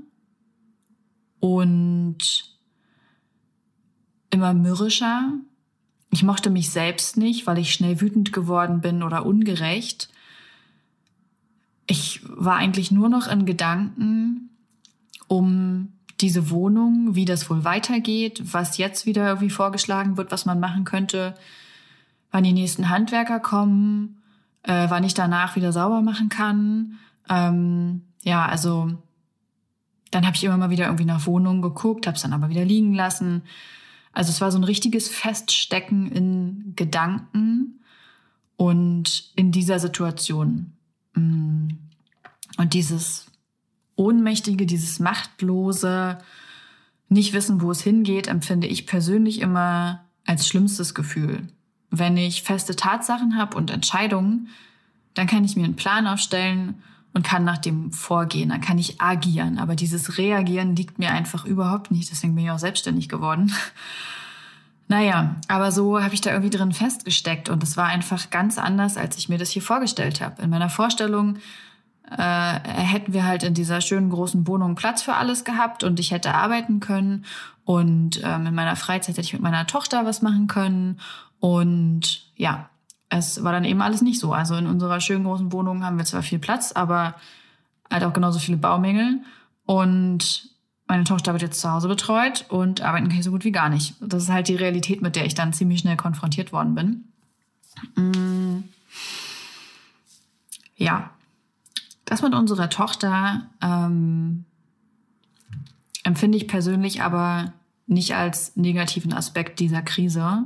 und 1.41 2.19
immer 4.31 4.55
mürrischer. 4.55 5.33
Ich 6.11 6.23
mochte 6.23 6.51
mich 6.51 6.71
selbst 6.71 7.17
nicht, 7.17 7.47
weil 7.47 7.59
ich 7.59 7.73
schnell 7.73 8.01
wütend 8.01 8.33
geworden 8.33 8.81
bin 8.81 9.03
oder 9.03 9.25
ungerecht. 9.25 10.09
Ich 11.87 12.21
war 12.29 12.57
eigentlich 12.57 12.91
nur 12.91 13.09
noch 13.09 13.29
in 13.29 13.47
Gedanken 13.47 14.51
um 15.29 15.93
diese 16.21 16.51
Wohnung, 16.51 17.15
wie 17.15 17.25
das 17.25 17.51
wohl 17.51 17.65
weitergeht, 17.65 18.43
was 18.53 18.79
jetzt 18.79 19.07
wieder 19.07 19.27
irgendwie 19.27 19.51
vorgeschlagen 19.51 20.17
wird, 20.17 20.33
was 20.33 20.47
man 20.47 20.61
machen 20.61 20.85
könnte, 20.85 21.35
wann 22.31 22.45
die 22.45 22.53
nächsten 22.53 22.89
Handwerker 22.89 23.39
kommen, 23.39 24.23
äh, 24.63 24.89
wann 24.89 25.05
ich 25.05 25.15
danach 25.15 25.57
wieder 25.57 25.73
sauber 25.73 26.01
machen 26.01 26.29
kann. 26.29 26.99
Ähm, 27.29 28.03
ja, 28.23 28.47
also 28.47 28.91
dann 30.11 30.27
habe 30.27 30.37
ich 30.37 30.45
immer 30.45 30.57
mal 30.57 30.71
wieder 30.71 30.87
irgendwie 30.87 31.05
nach 31.05 31.27
Wohnungen 31.27 31.63
geguckt, 31.63 32.07
habe 32.07 32.17
es 32.17 32.23
dann 32.23 32.33
aber 32.33 32.49
wieder 32.49 32.65
liegen 32.65 32.95
lassen. 32.95 33.43
Also 34.13 34.31
es 34.31 34.41
war 34.41 34.51
so 34.51 34.59
ein 34.59 34.65
richtiges 34.65 35.09
Feststecken 35.09 36.11
in 36.11 36.73
Gedanken 36.75 37.81
und 38.57 39.31
in 39.37 39.53
dieser 39.53 39.79
Situation. 39.79 40.73
Mm. 41.15 41.69
Und 42.59 42.73
dieses 42.73 43.27
Ohnmächtige, 43.97 44.65
dieses 44.65 44.99
Machtlose, 44.99 46.19
nicht 47.09 47.33
wissen, 47.33 47.61
wo 47.61 47.71
es 47.71 47.83
hingeht, 47.83 48.27
empfinde 48.27 48.67
ich 48.67 48.87
persönlich 48.87 49.41
immer 49.41 50.05
als 50.25 50.49
schlimmstes 50.49 50.95
Gefühl. 50.95 51.47
Wenn 51.91 52.17
ich 52.17 52.43
feste 52.43 52.75
Tatsachen 52.75 53.37
habe 53.37 53.57
und 53.57 53.71
Entscheidungen, 53.71 54.49
dann 55.15 55.27
kann 55.27 55.45
ich 55.45 55.57
mir 55.57 55.65
einen 55.65 55.77
Plan 55.77 56.07
aufstellen 56.07 56.83
und 57.17 57.23
kann 57.23 57.45
nach 57.45 57.57
dem 57.57 57.93
vorgehen, 57.93 58.51
dann 58.51 58.61
kann 58.61 58.77
ich 58.77 59.01
agieren. 59.01 59.59
Aber 59.59 59.75
dieses 59.75 60.19
Reagieren 60.19 60.77
liegt 60.77 60.99
mir 60.99 61.13
einfach 61.13 61.47
überhaupt 61.47 61.91
nicht. 61.91 62.11
Deswegen 62.11 62.35
bin 62.35 62.45
ich 62.45 62.51
auch 62.51 62.59
selbstständig 62.59 63.09
geworden. 63.09 63.53
Naja, 64.89 65.35
aber 65.49 65.73
so 65.73 66.01
habe 66.01 66.15
ich 66.15 66.21
da 66.21 66.31
irgendwie 66.31 66.57
drin 66.57 66.71
festgesteckt 66.71 67.49
und 67.49 67.61
es 67.65 67.77
war 67.77 67.87
einfach 67.87 68.31
ganz 68.31 68.57
anders, 68.57 68.97
als 68.97 69.19
ich 69.19 69.29
mir 69.29 69.37
das 69.37 69.51
hier 69.51 69.61
vorgestellt 69.61 70.21
habe. 70.21 70.41
In 70.43 70.51
meiner 70.51 70.71
Vorstellung 70.71 71.39
äh, 72.17 72.61
hätten 72.63 73.13
wir 73.13 73.25
halt 73.25 73.43
in 73.43 73.53
dieser 73.53 73.81
schönen 73.81 74.11
großen 74.11 74.47
Wohnung 74.47 74.77
Platz 74.77 75.03
für 75.03 75.15
alles 75.15 75.43
gehabt 75.43 75.83
und 75.83 75.99
ich 75.99 76.13
hätte 76.13 76.37
arbeiten 76.37 76.79
können 76.79 77.25
und 77.65 78.21
ähm, 78.23 78.47
in 78.47 78.55
meiner 78.55 78.77
Freizeit 78.77 79.17
hätte 79.17 79.27
ich 79.27 79.33
mit 79.33 79.43
meiner 79.43 79.67
Tochter 79.67 80.05
was 80.05 80.23
machen 80.23 80.47
können 80.47 81.01
und 81.41 82.31
ja, 82.37 82.71
es 83.09 83.43
war 83.43 83.53
dann 83.53 83.65
eben 83.65 83.83
alles 83.83 84.03
nicht 84.03 84.21
so. 84.21 84.33
Also 84.33 84.57
in 84.57 84.67
unserer 84.67 85.01
schönen 85.01 85.25
großen 85.25 85.53
Wohnung 85.53 85.85
haben 85.85 85.99
wir 85.99 86.05
zwar 86.05 86.23
viel 86.23 86.39
Platz, 86.39 86.73
aber 86.73 87.15
halt 87.91 88.05
auch 88.05 88.13
genauso 88.13 88.39
viele 88.39 88.57
Baumängel. 88.57 89.21
Und 89.65 90.51
meine 90.87 91.05
Tochter 91.05 91.33
wird 91.33 91.43
jetzt 91.43 91.61
zu 91.61 91.71
Hause 91.71 91.89
betreut 91.89 92.47
und 92.49 92.81
arbeiten 92.81 93.09
kann 93.09 93.19
ich 93.19 93.25
so 93.25 93.31
gut 93.31 93.45
wie 93.45 93.53
gar 93.53 93.69
nicht. 93.69 93.95
Das 94.01 94.25
ist 94.25 94.31
halt 94.31 94.49
die 94.49 94.57
Realität, 94.57 95.03
mit 95.03 95.17
der 95.17 95.27
ich 95.27 95.35
dann 95.35 95.53
ziemlich 95.53 95.81
schnell 95.81 95.97
konfrontiert 95.97 96.53
worden 96.53 96.75
bin. 96.75 97.05
Mm. 97.97 98.65
Ja, 100.77 101.11
das 102.05 102.23
mit 102.23 102.35
unserer 102.35 102.71
Tochter 102.71 103.49
ähm, 103.63 104.45
empfinde 106.05 106.39
ich 106.39 106.47
persönlich 106.47 107.03
aber 107.03 107.53
nicht 107.87 108.15
als 108.15 108.57
negativen 108.57 109.13
Aspekt 109.13 109.59
dieser 109.59 109.83
Krise, 109.83 110.45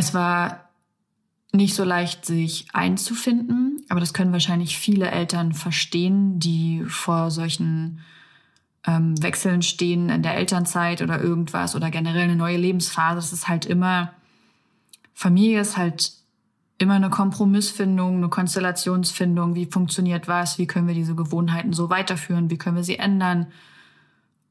es 0.00 0.14
war 0.14 0.70
nicht 1.52 1.74
so 1.74 1.84
leicht, 1.84 2.24
sich 2.24 2.68
einzufinden, 2.72 3.84
aber 3.88 4.00
das 4.00 4.14
können 4.14 4.32
wahrscheinlich 4.32 4.78
viele 4.78 5.10
Eltern 5.10 5.52
verstehen, 5.52 6.38
die 6.38 6.84
vor 6.86 7.30
solchen 7.30 8.00
ähm, 8.86 9.20
Wechseln 9.22 9.60
stehen 9.60 10.08
in 10.08 10.22
der 10.22 10.36
Elternzeit 10.36 11.02
oder 11.02 11.20
irgendwas 11.20 11.76
oder 11.76 11.90
generell 11.90 12.22
eine 12.22 12.36
neue 12.36 12.56
Lebensphase. 12.56 13.18
Es 13.18 13.32
ist 13.32 13.48
halt 13.48 13.66
immer, 13.66 14.14
Familie 15.12 15.60
ist 15.60 15.76
halt 15.76 16.12
immer 16.78 16.94
eine 16.94 17.10
Kompromissfindung, 17.10 18.16
eine 18.16 18.30
Konstellationsfindung. 18.30 19.54
Wie 19.54 19.66
funktioniert 19.66 20.28
was? 20.28 20.56
Wie 20.56 20.66
können 20.66 20.88
wir 20.88 20.94
diese 20.94 21.14
Gewohnheiten 21.14 21.74
so 21.74 21.90
weiterführen? 21.90 22.48
Wie 22.48 22.56
können 22.56 22.76
wir 22.76 22.84
sie 22.84 22.98
ändern? 22.98 23.48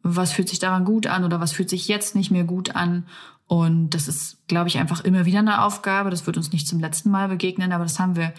Was 0.03 0.31
fühlt 0.31 0.49
sich 0.49 0.59
daran 0.59 0.85
gut 0.85 1.07
an 1.07 1.23
oder 1.23 1.39
was 1.39 1.53
fühlt 1.53 1.71
sich 1.71 1.87
jetzt 1.87 2.13
nicht 2.13 2.29
mehr 2.29 2.43
gut 2.43 2.75
an? 2.75 3.05
Und 3.49 3.95
das 3.95 4.07
ist, 4.07 4.47
glaube 4.47 4.67
ich, 4.67 4.77
einfach 4.77 5.03
immer 5.03 5.25
wieder 5.25 5.39
eine 5.39 5.63
Aufgabe. 5.63 6.11
Das 6.11 6.27
wird 6.27 6.37
uns 6.37 6.51
nicht 6.51 6.67
zum 6.67 6.79
letzten 6.79 7.09
Mal 7.09 7.29
begegnen, 7.29 7.71
aber 7.71 7.83
das 7.83 7.99
haben 7.99 8.15
wir 8.15 8.31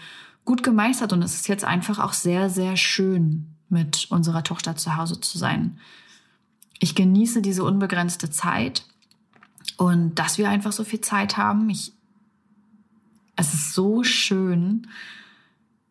gut 0.45 0.63
gemeistert 0.63 1.11
und 1.11 1.21
es 1.21 1.35
ist 1.35 1.49
jetzt 1.49 1.65
einfach 1.65 1.99
auch 1.99 2.13
sehr, 2.13 2.49
sehr 2.49 2.77
schön, 2.77 3.47
mit 3.67 4.07
unserer 4.09 4.41
Tochter 4.45 4.77
zu 4.77 4.95
Hause 4.95 5.19
zu 5.19 5.37
sein. 5.37 5.77
Ich 6.79 6.95
genieße 6.95 7.41
diese 7.41 7.65
unbegrenzte 7.65 8.29
Zeit 8.29 8.85
und 9.75 10.15
dass 10.15 10.37
wir 10.37 10.49
einfach 10.49 10.71
so 10.71 10.85
viel 10.85 11.01
Zeit 11.01 11.35
haben. 11.35 11.69
Ich, 11.69 11.91
es 13.35 13.53
ist 13.53 13.73
so 13.73 14.05
schön. 14.05 14.87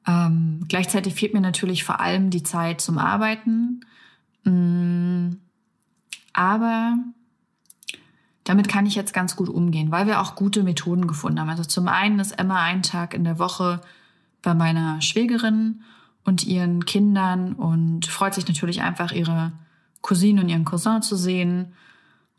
Ähm, 0.07 0.65
gleichzeitig 0.67 1.15
fehlt 1.15 1.35
mir 1.35 1.43
natürlich 1.43 1.85
vor 1.85 2.01
allem 2.01 2.31
die 2.31 2.43
Zeit 2.43 2.81
zum 2.81 2.97
Arbeiten. 2.97 3.85
Mm, 4.45 5.33
aber 6.33 6.97
damit 8.51 8.67
kann 8.67 8.85
ich 8.85 8.97
jetzt 8.97 9.15
ganz 9.15 9.37
gut 9.37 9.49
umgehen, 9.49 9.93
weil 9.93 10.09
wir 10.09 10.21
auch 10.21 10.35
gute 10.35 10.65
Methoden 10.65 11.07
gefunden 11.07 11.39
haben. 11.39 11.51
Also 11.51 11.63
zum 11.63 11.87
einen 11.87 12.19
ist 12.19 12.33
Emma 12.33 12.61
einen 12.61 12.83
Tag 12.83 13.15
in 13.15 13.23
der 13.23 13.39
Woche 13.39 13.81
bei 14.43 14.55
meiner 14.55 15.01
Schwägerin 15.01 15.83
und 16.25 16.45
ihren 16.45 16.85
Kindern 16.85 17.53
und 17.53 18.07
freut 18.07 18.35
sich 18.35 18.49
natürlich 18.49 18.83
einfach, 18.83 19.13
ihre 19.13 19.53
Cousine 20.01 20.41
und 20.41 20.49
ihren 20.49 20.65
Cousin 20.65 21.01
zu 21.01 21.15
sehen. 21.15 21.75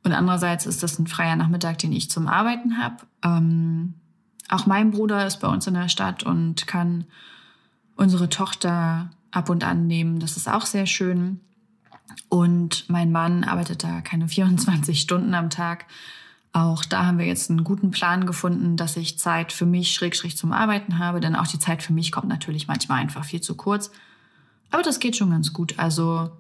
Und 0.04 0.12
andererseits 0.12 0.66
ist 0.66 0.84
das 0.84 1.00
ein 1.00 1.08
freier 1.08 1.38
Nachmittag, 1.38 1.78
den 1.78 1.94
ich 1.94 2.10
zum 2.10 2.28
Arbeiten 2.28 2.78
habe. 2.78 2.98
Ähm, 3.24 3.94
auch 4.50 4.66
mein 4.66 4.92
Bruder 4.92 5.26
ist 5.26 5.40
bei 5.40 5.48
uns 5.48 5.66
in 5.66 5.76
der 5.76 5.88
Stadt 5.88 6.24
und 6.24 6.68
kann 6.68 7.06
unsere 7.96 8.28
Tochter 8.28 9.12
ab 9.32 9.50
und 9.50 9.64
an 9.64 9.88
nehmen. 9.88 10.20
Das 10.20 10.36
ist 10.36 10.50
auch 10.50 10.66
sehr 10.66 10.88
schön. 10.88 11.40
Und 12.30 12.90
mein 12.90 13.12
Mann 13.12 13.44
arbeitet 13.44 13.84
da 13.84 14.02
keine 14.02 14.28
24 14.30 15.00
Stunden 15.00 15.34
am 15.34 15.50
Tag. 15.50 15.86
Auch 16.54 16.84
da 16.84 17.06
haben 17.06 17.18
wir 17.18 17.26
jetzt 17.26 17.50
einen 17.50 17.64
guten 17.64 17.92
Plan 17.92 18.26
gefunden, 18.26 18.76
dass 18.76 18.98
ich 18.98 19.18
Zeit 19.18 19.54
für 19.54 19.66
mich 19.66 19.94
schrägstrich 19.94 20.36
zum 20.36 20.52
Arbeiten 20.52 21.00
habe, 21.00 21.22
denn 21.22 21.36
auch 21.36 21.48
die 21.48 21.60
Zeit 21.60 21.82
für 21.82 21.94
mich 21.94 22.12
kommt 22.12 22.28
natürlich 22.28 22.68
manchmal 22.68 23.00
einfach 23.00 23.24
viel 23.24 23.40
zu 23.40 23.56
kurz. 23.56 23.90
Aber 24.70 24.84
das 24.84 25.00
geht 25.00 25.16
schon 25.16 25.30
ganz 25.30 25.54
gut. 25.54 25.80
Also 25.80 26.32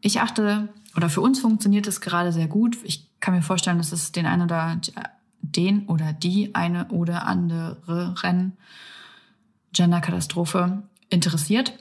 ich 0.00 0.20
achte, 0.20 0.68
oder 0.96 1.08
für 1.08 1.20
uns 1.20 1.40
funktioniert 1.40 1.86
es 1.86 2.00
gerade 2.00 2.32
sehr 2.32 2.48
gut. 2.48 2.76
Ich 2.82 3.08
kann 3.20 3.34
mir 3.34 3.42
vorstellen, 3.42 3.78
dass 3.78 3.92
es 3.92 4.10
den 4.10 4.26
einen 4.26 4.42
oder 4.42 4.80
den 5.42 5.86
oder 5.86 6.12
die 6.12 6.54
eine 6.54 6.88
oder 6.88 7.26
andere 7.26 8.14
Rennen 8.22 8.56
Genderkatastrophe 9.72 10.82
interessiert. 11.08 11.72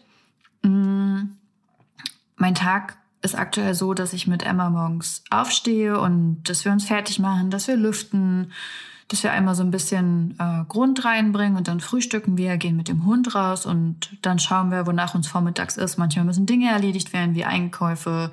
Mm, 0.63 1.29
mein 2.35 2.55
Tag 2.55 2.97
ist 3.25 3.35
aktuell 3.35 3.73
so, 3.73 3.93
dass 3.93 4.13
ich 4.13 4.27
mit 4.27 4.43
Emma 4.43 4.69
morgens 4.69 5.23
aufstehe 5.29 5.99
und 5.99 6.43
dass 6.43 6.63
wir 6.63 6.71
uns 6.71 6.85
fertig 6.85 7.19
machen, 7.19 7.49
dass 7.49 7.67
wir 7.67 7.75
lüften, 7.75 8.51
dass 9.07 9.23
wir 9.23 9.31
einmal 9.31 9.55
so 9.55 9.63
ein 9.63 9.71
bisschen 9.71 10.35
äh, 10.39 10.63
Grund 10.67 11.03
reinbringen 11.03 11.57
und 11.57 11.67
dann 11.67 11.79
frühstücken 11.79 12.37
wir, 12.37 12.57
gehen 12.57 12.77
mit 12.77 12.87
dem 12.87 13.05
Hund 13.05 13.35
raus 13.35 13.65
und 13.65 14.17
dann 14.21 14.39
schauen 14.39 14.71
wir, 14.71 14.87
wonach 14.87 15.15
uns 15.15 15.27
vormittags 15.27 15.77
ist. 15.77 15.97
Manchmal 15.97 16.25
müssen 16.25 16.45
Dinge 16.45 16.69
erledigt 16.69 17.13
werden, 17.13 17.35
wie 17.35 17.45
Einkäufe 17.45 18.31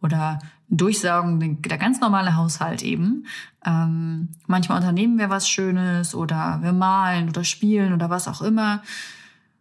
oder 0.00 0.38
Durchsaugen, 0.70 1.62
der 1.62 1.78
ganz 1.78 2.00
normale 2.00 2.36
Haushalt 2.36 2.82
eben. 2.82 3.26
Ähm, 3.64 4.28
manchmal 4.46 4.78
unternehmen 4.78 5.18
wir 5.18 5.30
was 5.30 5.48
Schönes 5.48 6.14
oder 6.14 6.58
wir 6.62 6.72
malen 6.72 7.28
oder 7.30 7.44
spielen 7.44 7.94
oder 7.94 8.10
was 8.10 8.28
auch 8.28 8.42
immer. 8.42 8.82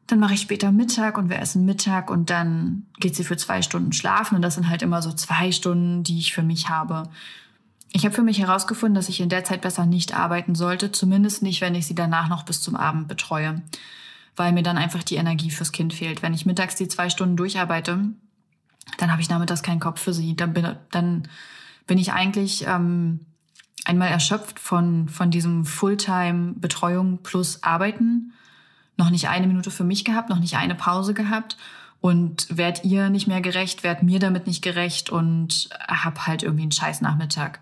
Dann 0.07 0.19
mache 0.19 0.33
ich 0.33 0.41
später 0.41 0.71
Mittag 0.71 1.17
und 1.17 1.29
wir 1.29 1.39
essen 1.39 1.65
Mittag 1.65 2.09
und 2.09 2.29
dann 2.29 2.87
geht 2.99 3.15
sie 3.15 3.25
für 3.25 3.37
zwei 3.37 3.61
Stunden 3.61 3.91
schlafen 3.91 4.35
und 4.35 4.41
das 4.41 4.55
sind 4.55 4.69
halt 4.69 4.81
immer 4.81 5.01
so 5.01 5.11
zwei 5.11 5.51
Stunden, 5.51 6.03
die 6.03 6.17
ich 6.17 6.33
für 6.33 6.43
mich 6.43 6.69
habe. 6.69 7.09
Ich 7.91 8.05
habe 8.05 8.15
für 8.15 8.23
mich 8.23 8.39
herausgefunden, 8.39 8.95
dass 8.95 9.09
ich 9.09 9.19
in 9.19 9.29
der 9.29 9.43
Zeit 9.43 9.61
besser 9.61 9.85
nicht 9.85 10.15
arbeiten 10.15 10.55
sollte, 10.55 10.91
zumindest 10.91 11.43
nicht, 11.43 11.61
wenn 11.61 11.75
ich 11.75 11.87
sie 11.87 11.95
danach 11.95 12.29
noch 12.29 12.43
bis 12.43 12.61
zum 12.61 12.75
Abend 12.75 13.07
betreue. 13.07 13.61
weil 14.37 14.53
mir 14.53 14.63
dann 14.63 14.77
einfach 14.77 15.03
die 15.03 15.15
Energie 15.15 15.49
fürs 15.49 15.71
Kind 15.71 15.93
fehlt. 15.93 16.21
Wenn 16.21 16.33
ich 16.33 16.45
mittags 16.45 16.75
die 16.75 16.87
zwei 16.87 17.09
Stunden 17.09 17.35
durcharbeite, 17.35 18.11
dann 18.99 19.11
habe 19.11 19.21
ich 19.21 19.29
nachmittags 19.29 19.63
keinen 19.63 19.79
Kopf 19.79 19.99
für 19.99 20.13
sie. 20.13 20.35
Dann 20.35 20.53
bin, 20.53 20.75
dann 20.91 21.27
bin 21.87 21.97
ich 21.97 22.13
eigentlich 22.13 22.65
ähm, 22.67 23.21
einmal 23.83 24.09
erschöpft 24.09 24.59
von, 24.59 25.09
von 25.09 25.31
diesem 25.31 25.65
Fulltime-Betreuung 25.65 27.23
plus 27.23 27.63
Arbeiten. 27.63 28.33
Noch 28.97 29.09
nicht 29.09 29.29
eine 29.29 29.47
Minute 29.47 29.71
für 29.71 29.83
mich 29.83 30.03
gehabt, 30.03 30.29
noch 30.29 30.39
nicht 30.39 30.57
eine 30.57 30.75
Pause 30.75 31.13
gehabt 31.13 31.57
und 32.01 32.47
werd 32.55 32.83
ihr 32.83 33.09
nicht 33.09 33.27
mehr 33.27 33.41
gerecht, 33.41 33.83
werd 33.83 34.03
mir 34.03 34.19
damit 34.19 34.47
nicht 34.47 34.61
gerecht 34.61 35.09
und 35.09 35.69
hab 35.87 36.27
halt 36.27 36.43
irgendwie 36.43 36.63
einen 36.63 36.71
scheiß 36.71 37.01
Nachmittag. 37.01 37.59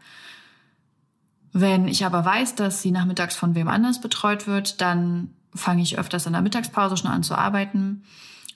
Wenn 1.53 1.87
ich 1.87 2.05
aber 2.05 2.25
weiß, 2.25 2.55
dass 2.55 2.81
sie 2.81 2.91
nachmittags 2.91 3.35
von 3.35 3.55
wem 3.55 3.67
anders 3.67 4.01
betreut 4.01 4.45
wird, 4.45 4.81
dann 4.81 5.29
fange 5.53 5.81
ich 5.81 5.97
öfters 5.97 6.25
in 6.25 6.33
der 6.33 6.41
Mittagspause 6.41 6.97
schon 6.97 7.09
an 7.09 7.23
zu 7.23 7.35
arbeiten 7.35 8.03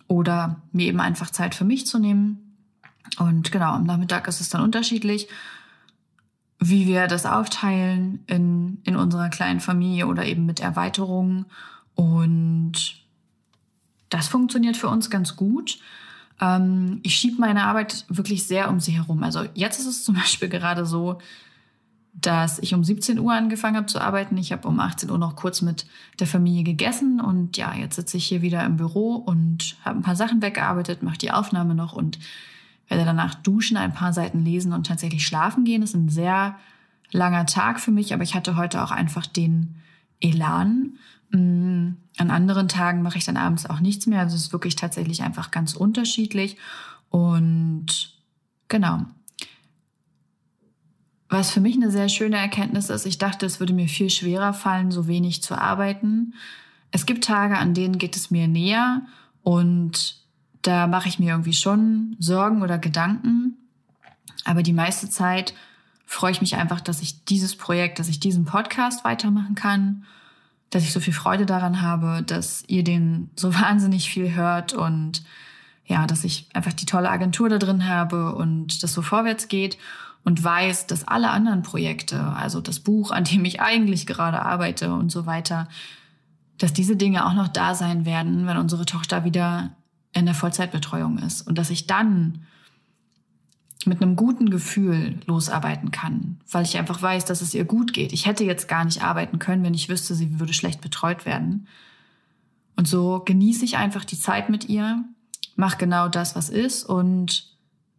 oder 0.07 0.57
mir 0.73 0.87
eben 0.87 0.99
einfach 0.99 1.29
Zeit 1.29 1.55
für 1.55 1.63
mich 1.63 1.87
zu 1.87 1.97
nehmen. 1.97 2.57
Und 3.17 3.51
genau, 3.51 3.71
am 3.71 3.85
Nachmittag 3.85 4.27
ist 4.27 4.41
es 4.41 4.49
dann 4.49 4.61
unterschiedlich, 4.61 5.29
wie 6.59 6.87
wir 6.87 7.07
das 7.07 7.25
aufteilen 7.25 8.23
in, 8.27 8.79
in 8.83 8.97
unserer 8.97 9.29
kleinen 9.29 9.61
Familie 9.61 10.07
oder 10.07 10.25
eben 10.25 10.45
mit 10.45 10.59
Erweiterungen. 10.59 11.45
Und 11.99 12.95
das 14.07 14.29
funktioniert 14.29 14.77
für 14.77 14.87
uns 14.87 15.09
ganz 15.09 15.35
gut. 15.35 15.79
Ähm, 16.39 17.01
ich 17.03 17.15
schiebe 17.15 17.41
meine 17.41 17.65
Arbeit 17.65 18.05
wirklich 18.07 18.47
sehr 18.47 18.69
um 18.69 18.79
sie 18.79 18.93
herum. 18.93 19.21
Also 19.21 19.43
jetzt 19.53 19.79
ist 19.79 19.85
es 19.85 20.05
zum 20.05 20.15
Beispiel 20.15 20.47
gerade 20.47 20.85
so, 20.85 21.17
dass 22.13 22.57
ich 22.59 22.73
um 22.73 22.85
17 22.85 23.19
Uhr 23.19 23.33
angefangen 23.33 23.75
habe 23.75 23.87
zu 23.87 23.99
arbeiten. 23.99 24.37
Ich 24.37 24.53
habe 24.53 24.65
um 24.65 24.79
18 24.79 25.09
Uhr 25.09 25.17
noch 25.17 25.35
kurz 25.35 25.61
mit 25.61 25.87
der 26.21 26.27
Familie 26.27 26.63
gegessen 26.63 27.19
und 27.19 27.57
ja, 27.57 27.75
jetzt 27.75 27.97
sitze 27.97 28.15
ich 28.15 28.25
hier 28.25 28.41
wieder 28.41 28.63
im 28.63 28.77
Büro 28.77 29.15
und 29.15 29.75
habe 29.83 29.99
ein 29.99 30.03
paar 30.03 30.15
Sachen 30.15 30.41
weggearbeitet, 30.41 31.03
mache 31.03 31.17
die 31.17 31.31
Aufnahme 31.31 31.75
noch 31.75 31.91
und 31.91 32.17
werde 32.87 33.03
danach 33.03 33.35
duschen, 33.35 33.75
ein 33.75 33.93
paar 33.93 34.13
Seiten 34.13 34.45
lesen 34.45 34.71
und 34.71 34.87
tatsächlich 34.87 35.27
schlafen 35.27 35.65
gehen. 35.65 35.81
Das 35.81 35.89
ist 35.89 35.97
ein 35.97 36.07
sehr 36.07 36.55
langer 37.11 37.45
Tag 37.45 37.81
für 37.81 37.91
mich, 37.91 38.13
aber 38.13 38.23
ich 38.23 38.35
hatte 38.35 38.55
heute 38.55 38.81
auch 38.81 38.91
einfach 38.91 39.25
den 39.25 39.75
Elan. 40.21 40.93
Mm, 41.31 41.91
an 42.17 42.31
anderen 42.31 42.67
Tagen 42.67 43.01
mache 43.01 43.17
ich 43.17 43.25
dann 43.25 43.37
abends 43.37 43.65
auch 43.65 43.79
nichts 43.79 44.07
mehr. 44.07 44.21
Also 44.21 44.35
es 44.35 44.43
ist 44.43 44.53
wirklich 44.53 44.75
tatsächlich 44.75 45.23
einfach 45.23 45.51
ganz 45.51 45.73
unterschiedlich. 45.73 46.57
Und 47.09 48.13
genau, 48.67 49.05
was 51.29 51.51
für 51.51 51.61
mich 51.61 51.75
eine 51.75 51.91
sehr 51.91 52.09
schöne 52.09 52.37
Erkenntnis 52.37 52.89
ist, 52.89 53.05
ich 53.05 53.19
dachte, 53.19 53.45
es 53.45 53.59
würde 53.59 53.73
mir 53.73 53.87
viel 53.87 54.09
schwerer 54.09 54.53
fallen, 54.53 54.91
so 54.91 55.07
wenig 55.07 55.43
zu 55.43 55.55
arbeiten. 55.55 56.33
Es 56.91 57.05
gibt 57.05 57.23
Tage, 57.23 57.57
an 57.57 57.75
denen 57.75 57.99
geht 57.99 58.15
es 58.15 58.31
mir 58.31 58.47
näher 58.47 59.03
und 59.43 60.17
da 60.63 60.87
mache 60.87 61.07
ich 61.07 61.19
mir 61.19 61.31
irgendwie 61.31 61.53
schon 61.53 62.15
Sorgen 62.19 62.63
oder 62.63 62.79
Gedanken. 62.79 63.57
Aber 64.43 64.63
die 64.63 64.73
meiste 64.73 65.09
Zeit 65.09 65.53
freue 66.05 66.31
ich 66.31 66.41
mich 66.41 66.55
einfach, 66.55 66.81
dass 66.81 67.01
ich 67.01 67.23
dieses 67.25 67.55
Projekt, 67.55 67.99
dass 67.99 68.09
ich 68.09 68.19
diesen 68.19 68.45
Podcast 68.45 69.05
weitermachen 69.05 69.53
kann, 69.53 70.05
dass 70.69 70.83
ich 70.83 70.93
so 70.93 70.99
viel 70.99 71.13
Freude 71.13 71.45
daran 71.45 71.81
habe, 71.81 72.23
dass 72.23 72.63
ihr 72.67 72.83
den 72.83 73.29
so 73.35 73.53
wahnsinnig 73.59 74.09
viel 74.09 74.33
hört 74.33 74.73
und 74.73 75.23
ja, 75.85 76.05
dass 76.05 76.23
ich 76.23 76.47
einfach 76.53 76.73
die 76.73 76.85
tolle 76.85 77.09
Agentur 77.09 77.49
da 77.49 77.57
drin 77.57 77.87
habe 77.87 78.35
und 78.35 78.83
das 78.83 78.93
so 78.93 79.01
vorwärts 79.01 79.47
geht 79.47 79.77
und 80.23 80.43
weiß, 80.43 80.85
dass 80.85 81.07
alle 81.07 81.31
anderen 81.31 81.63
Projekte, 81.63 82.21
also 82.21 82.61
das 82.61 82.79
Buch, 82.79 83.09
an 83.09 83.23
dem 83.23 83.43
ich 83.45 83.61
eigentlich 83.61 84.05
gerade 84.05 84.43
arbeite 84.43 84.93
und 84.93 85.11
so 85.11 85.25
weiter, 85.25 85.67
dass 86.59 86.73
diese 86.73 86.95
Dinge 86.95 87.25
auch 87.25 87.33
noch 87.33 87.47
da 87.47 87.73
sein 87.73 88.05
werden, 88.05 88.45
wenn 88.45 88.57
unsere 88.57 88.85
Tochter 88.85 89.23
wieder 89.23 89.71
in 90.13 90.25
der 90.25 90.35
Vollzeitbetreuung 90.35 91.17
ist. 91.19 91.41
Und 91.47 91.57
dass 91.57 91.69
ich 91.69 91.87
dann 91.87 92.45
mit 93.85 94.01
einem 94.01 94.15
guten 94.15 94.49
Gefühl 94.49 95.19
losarbeiten 95.25 95.91
kann, 95.91 96.39
weil 96.51 96.63
ich 96.63 96.77
einfach 96.77 97.01
weiß, 97.01 97.25
dass 97.25 97.41
es 97.41 97.53
ihr 97.53 97.63
gut 97.63 97.93
geht. 97.93 98.11
Ich 98.11 98.25
hätte 98.25 98.43
jetzt 98.43 98.67
gar 98.67 98.83
nicht 98.83 99.03
arbeiten 99.03 99.39
können, 99.39 99.63
wenn 99.63 99.73
ich 99.73 99.89
wüsste, 99.89 100.15
sie 100.15 100.39
würde 100.39 100.53
schlecht 100.53 100.81
betreut 100.81 101.25
werden. 101.25 101.67
Und 102.75 102.87
so 102.87 103.21
genieße 103.23 103.63
ich 103.63 103.77
einfach 103.77 104.03
die 104.03 104.19
Zeit 104.19 104.49
mit 104.49 104.67
ihr, 104.67 105.03
mache 105.55 105.77
genau 105.77 106.09
das, 106.09 106.35
was 106.35 106.49
ist 106.49 106.83
und 106.83 107.53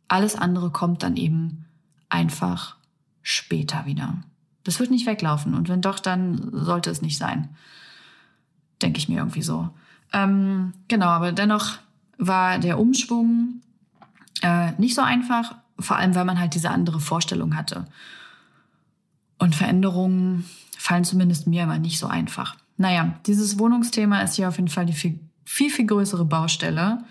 alles 0.09 0.37
andere 0.37 0.71
kommt 0.71 1.03
dann 1.03 1.17
eben 1.17 1.65
einfach 2.09 2.77
später 3.23 3.87
wieder. 3.87 4.19
Das 4.65 4.81
wird 4.81 4.91
nicht 4.91 5.07
weglaufen. 5.07 5.55
Und 5.55 5.69
wenn 5.69 5.81
doch, 5.81 5.99
dann 5.99 6.51
sollte 6.53 6.91
es 6.91 7.03
nicht 7.03 7.17
sein. 7.17 7.49
Denke 8.83 8.99
ich 8.99 9.09
mir 9.09 9.19
irgendwie 9.19 9.43
so. 9.43 9.71
Ähm, 10.13 10.73
genau, 10.89 11.07
aber 11.07 11.33
dennoch 11.33 11.79
war 12.19 12.59
der 12.59 12.79
Umschwung 12.79 13.61
äh, 14.43 14.73
nicht 14.73 14.95
so 14.95 15.03
einfach, 15.03 15.55
vor 15.81 15.97
allem 15.97 16.15
weil 16.15 16.25
man 16.25 16.39
halt 16.39 16.55
diese 16.55 16.71
andere 16.71 17.01
Vorstellung 17.01 17.57
hatte. 17.57 17.87
Und 19.39 19.55
Veränderungen 19.55 20.45
fallen 20.77 21.05
zumindest 21.05 21.47
mir 21.47 21.65
immer 21.65 21.79
nicht 21.79 21.99
so 21.99 22.07
einfach. 22.07 22.57
Naja, 22.77 23.15
dieses 23.27 23.59
Wohnungsthema 23.59 24.21
ist 24.21 24.37
hier 24.37 24.49
auf 24.49 24.57
jeden 24.57 24.69
Fall 24.69 24.87
die 24.87 24.93
viel, 24.93 25.21
viel, 25.45 25.71
viel 25.71 25.87
größere 25.87 26.25
Baustelle, 26.25 27.05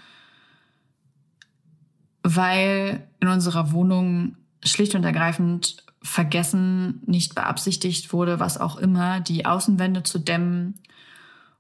weil 2.24 3.08
in 3.20 3.28
unserer 3.28 3.72
Wohnung 3.72 4.36
schlicht 4.64 4.96
und 4.96 5.04
ergreifend 5.04 5.84
vergessen, 6.02 7.02
nicht 7.06 7.36
beabsichtigt 7.36 8.14
wurde, 8.14 8.40
was 8.40 8.58
auch 8.58 8.78
immer, 8.78 9.20
die 9.20 9.46
Außenwände 9.46 10.04
zu 10.04 10.20
dämmen 10.20 10.76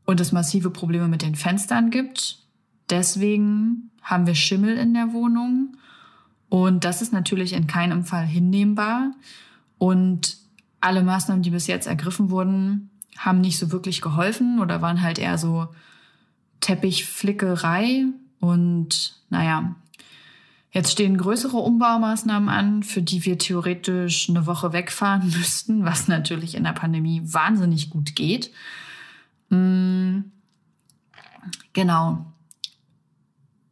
und 0.05 0.19
es 0.19 0.31
massive 0.31 0.69
Probleme 0.69 1.07
mit 1.07 1.21
den 1.21 1.35
Fenstern 1.35 1.91
gibt. 1.91 2.39
Deswegen 2.89 3.91
haben 4.01 4.25
wir 4.25 4.35
Schimmel 4.35 4.77
in 4.77 4.93
der 4.93 5.13
Wohnung 5.13 5.77
und 6.49 6.83
das 6.83 7.01
ist 7.01 7.13
natürlich 7.13 7.53
in 7.53 7.67
keinem 7.67 8.03
Fall 8.03 8.25
hinnehmbar 8.25 9.11
und 9.77 10.37
alle 10.81 11.03
Maßnahmen, 11.03 11.43
die 11.43 11.51
bis 11.51 11.67
jetzt 11.67 11.87
ergriffen 11.87 12.31
wurden, 12.31 12.89
haben 13.17 13.41
nicht 13.41 13.57
so 13.57 13.71
wirklich 13.71 14.01
geholfen 14.01 14.59
oder 14.59 14.81
waren 14.81 15.01
halt 15.01 15.19
eher 15.19 15.37
so 15.37 15.67
Teppichflickerei 16.61 18.05
und 18.39 19.15
naja, 19.29 19.75
Jetzt 20.71 20.91
stehen 20.91 21.17
größere 21.17 21.57
Umbaumaßnahmen 21.57 22.47
an, 22.47 22.83
für 22.83 23.01
die 23.01 23.25
wir 23.25 23.39
theoretisch 23.39 24.29
eine 24.29 24.45
Woche 24.45 24.71
wegfahren 24.71 25.27
müssten, 25.37 25.83
was 25.83 26.07
natürlich 26.07 26.55
in 26.55 26.63
der 26.63 26.73
Pandemie 26.73 27.21
wahnsinnig 27.23 27.89
gut 27.89 28.15
geht. 28.15 28.51
Mm, 29.49 30.19
genau. 31.73 32.25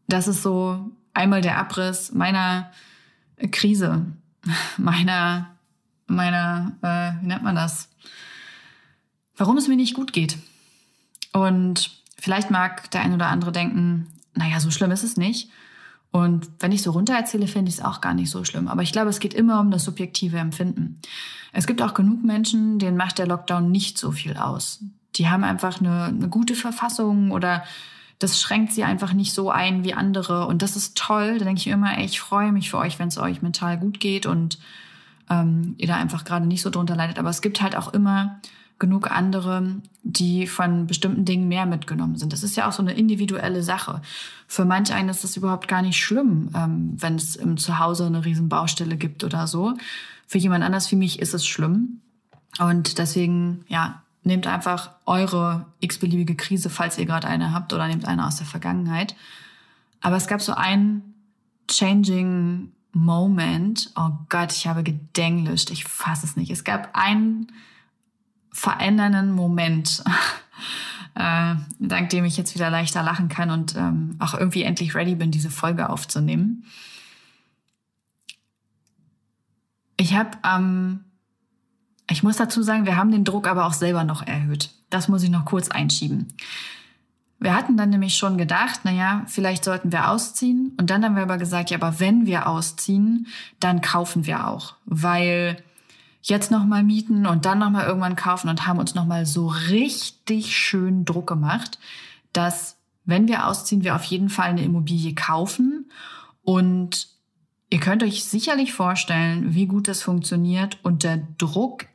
Das 0.08 0.28
ist 0.28 0.42
so 0.42 0.90
einmal 1.18 1.42
der 1.42 1.58
Abriss 1.58 2.14
meiner 2.14 2.72
Krise, 3.52 4.06
meiner, 4.78 5.48
meiner, 6.08 6.74
äh, 6.82 7.22
wie 7.22 7.28
nennt 7.28 7.44
man 7.44 7.56
das? 7.56 7.90
Warum 9.36 9.58
es 9.58 9.68
mir 9.68 9.76
nicht 9.76 9.94
gut 9.94 10.14
geht. 10.14 10.38
Und 11.34 12.02
vielleicht 12.18 12.50
mag 12.50 12.90
der 12.92 13.02
ein 13.02 13.14
oder 13.14 13.28
andere 13.28 13.52
denken, 13.52 14.08
naja, 14.34 14.60
so 14.60 14.72
schlimm 14.72 14.92
ist 14.92 15.04
es 15.04 15.18
nicht. 15.18 15.50
Und 16.12 16.50
wenn 16.60 16.72
ich 16.72 16.82
so 16.82 16.92
runter 16.92 17.14
erzähle, 17.14 17.48
finde 17.48 17.70
ich 17.70 17.76
es 17.78 17.84
auch 17.84 18.02
gar 18.02 18.14
nicht 18.14 18.32
so 18.32 18.44
schlimm. 18.44 18.68
Aber 18.68 18.82
ich 18.82 18.92
glaube, 18.92 19.10
es 19.10 19.20
geht 19.20 19.34
immer 19.34 19.60
um 19.60 19.72
das 19.72 19.84
subjektive 19.84 20.38
Empfinden. 20.38 21.00
Es 21.52 21.68
gibt 21.68 21.82
auch 21.82 21.94
genug 21.94 22.24
Menschen, 22.24 22.80
denen 22.80 22.98
macht 22.98 23.20
der 23.20 23.28
Lockdown 23.28 23.70
nicht 23.70 23.98
so 23.98 24.12
viel 24.12 24.38
aus. 24.38 24.80
Die 25.16 25.28
haben 25.30 25.44
einfach 25.44 25.80
eine, 25.80 26.06
eine 26.06 26.30
gute 26.30 26.56
Verfassung 26.56 27.32
oder 27.32 27.64
das 28.20 28.42
schränkt 28.42 28.74
sie 28.74 28.84
einfach 28.84 29.14
nicht 29.14 29.34
so 29.34 29.52
ein 29.52 29.84
wie 29.84 29.94
andere. 29.94 30.48
Und 30.48 30.62
das 30.62 30.76
ist 30.76 30.98
toll. 30.98 31.38
Da 31.38 31.46
denke 31.46 31.60
ich 31.60 31.68
immer, 31.68 31.98
ey, 31.98 32.06
ich 32.06 32.20
freue 32.20 32.52
mich 32.52 32.70
für 32.70 32.78
euch, 32.78 32.98
wenn 33.00 33.10
es 33.10 33.18
euch 33.18 33.42
mental 33.42 33.78
gut 33.78 34.00
geht 34.00 34.26
und 34.26 34.58
ähm, 35.30 35.76
ihr 35.78 35.88
da 35.88 35.96
einfach 35.96 36.24
gerade 36.26 36.48
nicht 36.48 36.62
so 36.62 36.70
drunter 36.70 36.96
leidet. 36.96 37.20
Aber 37.20 37.30
es 37.30 37.42
gibt 37.42 37.62
halt 37.62 37.76
auch 37.76 37.94
immer 37.94 38.40
genug 38.80 39.12
andere, 39.12 39.82
die 40.04 40.48
von 40.48 40.88
bestimmten 40.88 41.26
Dingen 41.26 41.48
mehr 41.48 41.66
mitgenommen 41.66 42.16
sind. 42.16 42.32
Das 42.32 42.44
ist 42.44 42.56
ja 42.56 42.68
auch 42.68 42.72
so 42.72 42.82
eine 42.82 42.94
individuelle 42.94 43.64
Sache. 43.64 44.02
Für 44.48 44.66
manch 44.66 44.94
einen 44.94 45.10
ist 45.10 45.24
es 45.24 45.36
überhaupt 45.38 45.68
gar 45.68 45.82
nicht 45.82 45.98
schlimm, 45.98 46.50
ähm, 46.56 46.94
wenn 46.96 47.16
es 47.16 47.36
im 47.36 47.58
Zuhause 47.58 48.06
eine 48.06 48.24
riesen 48.24 48.50
Baustelle 48.50 48.98
gibt 48.98 49.24
oder 49.24 49.48
so. 49.48 49.74
Für 50.28 50.38
jemand 50.38 50.64
anders 50.64 50.92
wie 50.92 50.96
mich 50.96 51.20
ist 51.20 51.34
es 51.34 51.46
schlimm. 51.46 52.02
Und 52.60 52.98
deswegen, 52.98 53.64
ja, 53.68 54.02
nehmt 54.28 54.46
einfach 54.46 54.92
eure 55.06 55.66
x-beliebige 55.80 56.36
Krise, 56.36 56.70
falls 56.70 56.98
ihr 56.98 57.06
gerade 57.06 57.28
eine 57.28 57.54
habt, 57.54 57.74
oder 57.74 57.88
nehmt 57.88 58.06
eine 58.06 58.26
aus 58.28 58.36
der 58.36 58.46
Vergangenheit. 58.46 59.16
Aber 60.02 60.16
es 60.16 60.28
gab 60.28 60.42
so 60.42 60.54
einen 60.54 61.16
changing 61.70 62.72
Moment. 62.94 63.92
Oh 63.96 64.12
Gott, 64.30 64.52
ich 64.52 64.68
habe 64.68 64.84
gedenglischt. 64.84 65.72
Ich 65.72 65.86
fasse 65.86 66.26
es 66.26 66.36
nicht. 66.36 66.52
Es 66.52 66.64
gab 66.64 66.90
einen 66.94 67.52
verändernden 68.52 69.32
Moment, 69.32 70.04
äh, 71.16 71.56
dank 71.80 72.10
dem 72.10 72.26
ich 72.26 72.38
jetzt 72.38 72.56
wieder 72.56 72.70
leichter 72.70 73.04
lachen 73.04 73.30
kann 73.30 73.52
und 73.52 73.76
ähm, 73.76 74.16
auch 74.20 74.34
irgendwie 74.34 74.64
endlich 74.64 74.96
ready 74.96 75.16
bin, 75.16 75.32
diese 75.32 75.52
Folge 75.52 75.90
aufzunehmen. 75.90 76.66
Ich 79.98 80.16
habe, 80.16 80.32
ähm, 80.44 81.04
ich 82.10 82.24
muss 82.24 82.38
dazu 82.38 82.64
sagen, 82.64 82.86
wir 82.86 82.96
haben 82.96 83.12
den 83.12 83.26
Druck 83.26 83.48
aber 83.48 83.66
auch 83.66 83.74
selber 83.74 84.04
noch 84.04 84.26
erhöht. 84.26 84.72
Das 84.90 85.08
muss 85.08 85.24
ich 85.24 85.30
noch 85.30 85.46
kurz 85.46 85.70
einschieben. 85.70 86.34
Wir 87.40 87.54
hatten 87.54 87.78
dann 87.78 87.90
nämlich 87.90 88.16
schon 88.16 88.38
gedacht, 88.38 88.84
naja, 88.84 89.24
vielleicht 89.28 89.64
sollten 89.64 89.92
wir 89.92 90.10
ausziehen. 90.10 90.74
Und 90.80 90.90
dann 90.90 91.04
haben 91.04 91.16
wir 91.16 91.24
aber 91.24 91.38
gesagt, 91.38 91.70
ja, 91.70 91.78
aber 91.78 92.00
wenn 92.00 92.26
wir 92.26 92.48
ausziehen, 92.48 93.28
dann 93.60 93.82
kaufen 93.82 94.26
wir 94.26 94.48
auch. 94.48 94.76
Weil 94.86 95.62
jetzt 96.24 96.50
nochmal 96.50 96.84
mieten 96.84 97.26
und 97.28 97.46
dann 97.46 97.60
nochmal 97.60 97.86
irgendwann 97.86 98.16
kaufen 98.16 98.50
und 98.50 98.66
haben 98.66 98.80
uns 98.80 98.96
nochmal 98.96 99.26
so 99.26 99.48
richtig 99.48 100.56
schön 100.56 101.06
Druck 101.06 101.28
gemacht, 101.28 101.78
dass 102.34 102.78
wenn 103.06 103.28
wir 103.28 103.48
ausziehen, 103.48 103.84
wir 103.84 103.96
auf 103.96 104.04
jeden 104.04 104.30
Fall 104.30 104.50
eine 104.50 104.64
Immobilie 104.64 105.14
kaufen. 105.14 105.90
Und 106.44 107.08
ihr 107.70 107.80
könnt 107.80 108.04
euch 108.04 108.26
sicherlich 108.26 108.74
vorstellen, 108.74 109.54
wie 109.54 109.68
gut 109.68 109.88
das 109.88 110.02
funktioniert 110.02 110.80
unter 110.84 111.18
Druck 111.38 111.86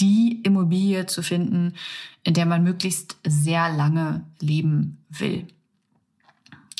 die 0.00 0.40
Immobilie 0.42 1.06
zu 1.06 1.22
finden, 1.22 1.74
in 2.22 2.34
der 2.34 2.46
man 2.46 2.62
möglichst 2.62 3.18
sehr 3.26 3.72
lange 3.72 4.24
leben 4.40 4.98
will. 5.08 5.46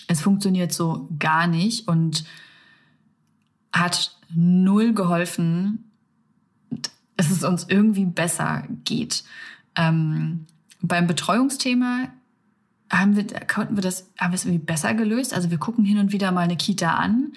Es 0.07 0.21
funktioniert 0.21 0.73
so 0.73 1.09
gar 1.19 1.47
nicht 1.47 1.87
und 1.87 2.25
hat 3.73 4.19
null 4.35 4.93
geholfen, 4.93 5.91
dass 7.17 7.31
es 7.31 7.45
uns 7.45 7.67
irgendwie 7.69 8.07
besser 8.07 8.65
geht. 8.85 9.25
Ähm, 9.77 10.47
beim 10.81 11.07
Betreuungsthema 11.07 12.09
haben 12.91 13.15
wir, 13.15 13.25
konnten 13.47 13.77
wir 13.77 13.83
das, 13.83 14.11
haben 14.19 14.33
wir 14.33 14.37
es 14.37 14.45
irgendwie 14.45 14.65
besser 14.65 14.95
gelöst. 14.95 15.33
Also 15.33 15.51
wir 15.51 15.59
gucken 15.59 15.85
hin 15.85 15.99
und 15.99 16.13
wieder 16.13 16.33
mal 16.33 16.41
eine 16.41 16.57
Kita 16.57 16.95
an 16.95 17.33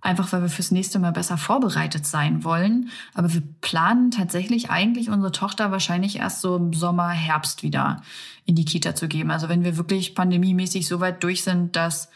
einfach 0.00 0.32
weil 0.32 0.42
wir 0.42 0.48
fürs 0.48 0.70
nächste 0.70 0.98
Mal 0.98 1.12
besser 1.12 1.36
vorbereitet 1.36 2.06
sein 2.06 2.44
wollen. 2.44 2.90
Aber 3.14 3.32
wir 3.32 3.42
planen 3.60 4.10
tatsächlich 4.10 4.70
eigentlich 4.70 5.10
unsere 5.10 5.32
Tochter 5.32 5.70
wahrscheinlich 5.70 6.16
erst 6.16 6.40
so 6.40 6.56
im 6.56 6.72
Sommer, 6.72 7.10
Herbst 7.10 7.62
wieder 7.62 8.02
in 8.46 8.54
die 8.54 8.64
Kita 8.64 8.94
zu 8.94 9.08
geben. 9.08 9.30
Also 9.30 9.48
wenn 9.48 9.64
wir 9.64 9.76
wirklich 9.76 10.14
pandemiemäßig 10.14 10.86
so 10.86 11.00
weit 11.00 11.22
durch 11.22 11.42
sind, 11.42 11.76
dass 11.76 12.08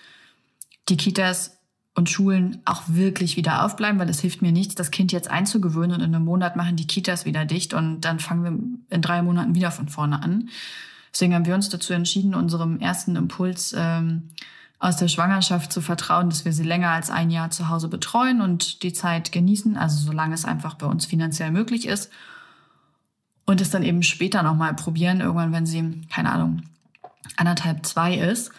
die 0.88 0.96
Kitas 0.96 1.58
und 1.94 2.10
Schulen 2.10 2.60
auch 2.64 2.82
wirklich 2.88 3.36
wieder 3.36 3.64
aufbleiben, 3.64 4.00
weil 4.00 4.10
es 4.10 4.20
hilft 4.20 4.42
mir 4.42 4.50
nichts, 4.50 4.74
das 4.74 4.90
Kind 4.90 5.12
jetzt 5.12 5.30
einzugewöhnen 5.30 5.92
und 5.92 6.02
in 6.02 6.14
einem 6.14 6.24
Monat 6.24 6.56
machen 6.56 6.76
die 6.76 6.86
Kitas 6.86 7.24
wieder 7.24 7.44
dicht 7.44 7.72
und 7.72 8.00
dann 8.00 8.18
fangen 8.18 8.44
wir 8.44 8.96
in 8.96 9.02
drei 9.02 9.22
Monaten 9.22 9.54
wieder 9.54 9.70
von 9.70 9.88
vorne 9.88 10.20
an. 10.22 10.48
Deswegen 11.12 11.34
haben 11.34 11.46
wir 11.46 11.54
uns 11.54 11.68
dazu 11.68 11.92
entschieden, 11.92 12.34
unserem 12.34 12.80
ersten 12.80 13.14
Impuls 13.14 13.72
ähm, 13.78 14.30
aus 14.84 14.96
der 14.96 15.08
Schwangerschaft 15.08 15.72
zu 15.72 15.80
vertrauen, 15.80 16.28
dass 16.28 16.44
wir 16.44 16.52
sie 16.52 16.62
länger 16.62 16.90
als 16.90 17.08
ein 17.08 17.30
Jahr 17.30 17.48
zu 17.48 17.70
Hause 17.70 17.88
betreuen 17.88 18.42
und 18.42 18.82
die 18.82 18.92
Zeit 18.92 19.32
genießen, 19.32 19.78
also 19.78 19.96
solange 19.96 20.34
es 20.34 20.44
einfach 20.44 20.74
bei 20.74 20.84
uns 20.84 21.06
finanziell 21.06 21.50
möglich 21.50 21.88
ist. 21.88 22.12
Und 23.46 23.62
es 23.62 23.70
dann 23.70 23.82
eben 23.82 24.02
später 24.02 24.42
nochmal 24.42 24.74
probieren, 24.74 25.22
irgendwann, 25.22 25.52
wenn 25.52 25.64
sie, 25.64 26.02
keine 26.12 26.30
Ahnung, 26.30 26.64
anderthalb, 27.36 27.86
zwei 27.86 28.14
ist. 28.14 28.52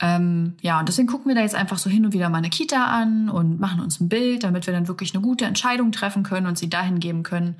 Ähm, 0.00 0.54
ja, 0.62 0.80
und 0.80 0.88
deswegen 0.88 1.08
gucken 1.08 1.28
wir 1.28 1.34
da 1.34 1.42
jetzt 1.42 1.54
einfach 1.54 1.76
so 1.76 1.90
hin 1.90 2.06
und 2.06 2.14
wieder 2.14 2.30
mal 2.30 2.38
eine 2.38 2.50
Kita 2.50 2.86
an 2.86 3.28
und 3.28 3.60
machen 3.60 3.80
uns 3.80 4.00
ein 4.00 4.08
Bild, 4.08 4.44
damit 4.44 4.66
wir 4.66 4.72
dann 4.72 4.88
wirklich 4.88 5.14
eine 5.14 5.22
gute 5.22 5.44
Entscheidung 5.44 5.92
treffen 5.92 6.22
können 6.22 6.46
und 6.46 6.56
sie 6.56 6.70
dahin 6.70 7.00
geben 7.00 7.22
können, 7.22 7.56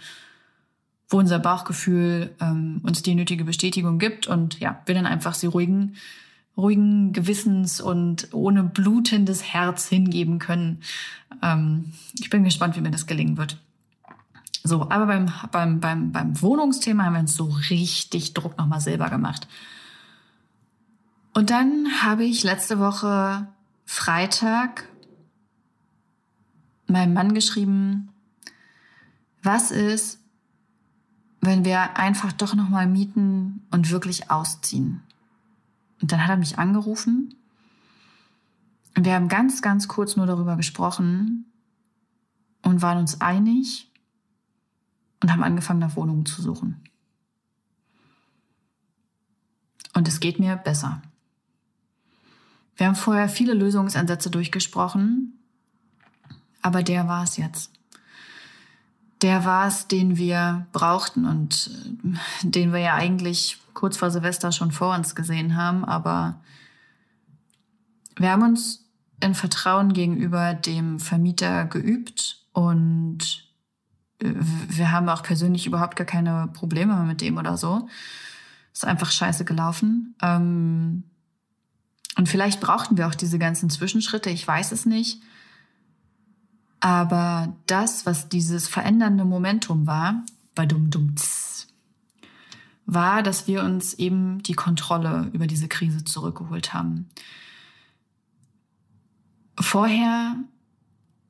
wo 1.11 1.19
unser 1.19 1.39
Bauchgefühl 1.39 2.35
ähm, 2.41 2.81
uns 2.83 3.03
die 3.03 3.15
nötige 3.15 3.45
Bestätigung 3.45 3.99
gibt 3.99 4.27
und 4.27 4.59
ja, 4.59 4.81
wir 4.87 4.95
dann 4.95 5.07
einfach 5.07 5.35
sie 5.35 5.49
ruhigen 5.49 5.97
ruhigen 6.57 7.12
Gewissens 7.12 7.81
und 7.81 8.33
ohne 8.33 8.64
blutendes 8.64 9.42
Herz 9.42 9.88
hingeben 9.88 10.38
können. 10.38 10.83
Ähm, 11.42 11.92
ich 12.19 12.31
bin 12.31 12.45
gespannt, 12.45 12.77
wie 12.77 12.81
mir 12.81 12.90
das 12.90 13.07
gelingen 13.07 13.37
wird. 13.37 13.59
So, 14.64 14.90
aber 14.90 15.07
beim, 15.07 15.31
beim, 15.53 15.81
beim, 15.81 16.12
beim 16.12 16.42
Wohnungsthema 16.42 17.05
haben 17.05 17.12
wir 17.12 17.21
uns 17.21 17.37
so 17.37 17.45
richtig 17.71 18.35
Druck 18.35 18.59
nochmal 18.59 18.81
selber 18.81 19.11
gemacht. 19.11 19.47
Und 21.35 21.51
dann 21.51 21.87
habe 22.03 22.25
ich 22.25 22.42
letzte 22.42 22.79
Woche 22.79 23.47
Freitag 23.85 24.88
meinem 26.87 27.12
Mann 27.12 27.35
geschrieben, 27.35 28.09
was 29.42 29.71
ist, 29.71 30.19
wenn 31.40 31.64
wir 31.64 31.97
einfach 31.97 32.33
doch 32.33 32.55
nochmal 32.55 32.87
mieten 32.87 33.66
und 33.71 33.90
wirklich 33.90 34.31
ausziehen? 34.31 35.03
Und 36.01 36.13
dann 36.13 36.23
hat 36.23 36.31
er 36.31 36.37
mich 36.37 36.59
angerufen 36.59 37.35
und 38.97 39.05
wir 39.05 39.15
haben 39.15 39.29
ganz, 39.29 39.61
ganz 39.61 39.89
kurz 39.89 40.17
nur 40.17 40.27
darüber 40.27 40.57
gesprochen 40.57 41.45
und 42.63 42.81
waren 42.81 42.99
uns 42.99 43.21
einig 43.21 43.91
und 45.23 45.31
haben 45.31 45.43
angefangen, 45.43 45.81
nach 45.81 45.97
Wohnungen 45.97 46.25
zu 46.25 46.41
suchen. 46.41 46.83
Und 49.95 50.09
es 50.09 50.21
geht 50.21 50.39
mir 50.39 50.57
besser. 50.57 51.03
Wir 52.77 52.87
haben 52.87 52.97
vorher 52.97 53.29
viele 53.29 53.55
Lösungsansätze 53.55 54.31
durchgesprochen, 54.31 55.39
aber 56.63 56.83
der 56.83 57.07
war 57.07 57.25
es 57.25 57.37
jetzt. 57.37 57.71
Der 59.23 59.45
war 59.45 59.67
es, 59.67 59.89
den 59.89 60.17
wir 60.17 60.67
brauchten 60.73 61.25
und 61.25 61.71
äh, 62.43 62.49
den 62.49 62.73
wir 62.73 62.81
ja 62.81 62.95
eigentlich 62.95 63.59
kurz 63.77 63.97
vor 63.99 64.11
Silvester 64.11 64.51
schon 64.51 64.73
vor 64.73 64.97
uns 64.97 65.15
gesehen 65.15 65.55
haben, 65.55 65.85
aber 65.85 66.41
wir 68.17 68.33
haben 68.33 68.43
uns 68.43 68.87
in 69.21 69.35
Vertrauen 69.35 69.93
gegenüber 69.93 70.55
dem 70.55 70.99
Vermieter 70.99 71.67
geübt 71.67 72.47
und 72.53 73.45
äh, 74.21 74.33
wir 74.35 74.91
haben 74.91 75.09
auch 75.09 75.23
persönlich 75.23 75.67
überhaupt 75.67 75.97
gar 75.97 76.07
keine 76.07 76.49
Probleme 76.53 76.97
mit 77.05 77.21
dem 77.21 77.37
oder 77.37 77.57
so. 77.57 77.89
Ist 78.73 78.85
einfach 78.85 79.11
scheiße 79.11 79.45
gelaufen. 79.45 80.15
Ähm, 80.23 81.05
und 82.17 82.29
vielleicht 82.29 82.61
brauchten 82.61 82.97
wir 82.97 83.07
auch 83.07 83.15
diese 83.15 83.39
ganzen 83.39 83.69
Zwischenschritte, 83.69 84.31
ich 84.31 84.49
weiß 84.49 84.73
es 84.73 84.87
nicht. 84.87 85.23
Aber 86.81 87.55
das, 87.67 88.07
was 88.07 88.29
dieses 88.29 88.69
verändernde 88.69 89.25
Momentum 89.25 89.87
war, 89.87 90.23
bei 90.55 90.65
dumm 90.65 90.91
dumm 90.91 91.15
war, 92.87 93.22
dass 93.22 93.49
wir 93.49 93.62
uns 93.62 93.94
eben 93.94 94.42
die 94.42 94.55
Kontrolle 94.55 95.29
über 95.33 95.46
diese 95.46 95.68
Krise 95.68 96.05
zurückgeholt 96.05 96.72
haben. 96.72 97.09
Vorher 99.59 100.37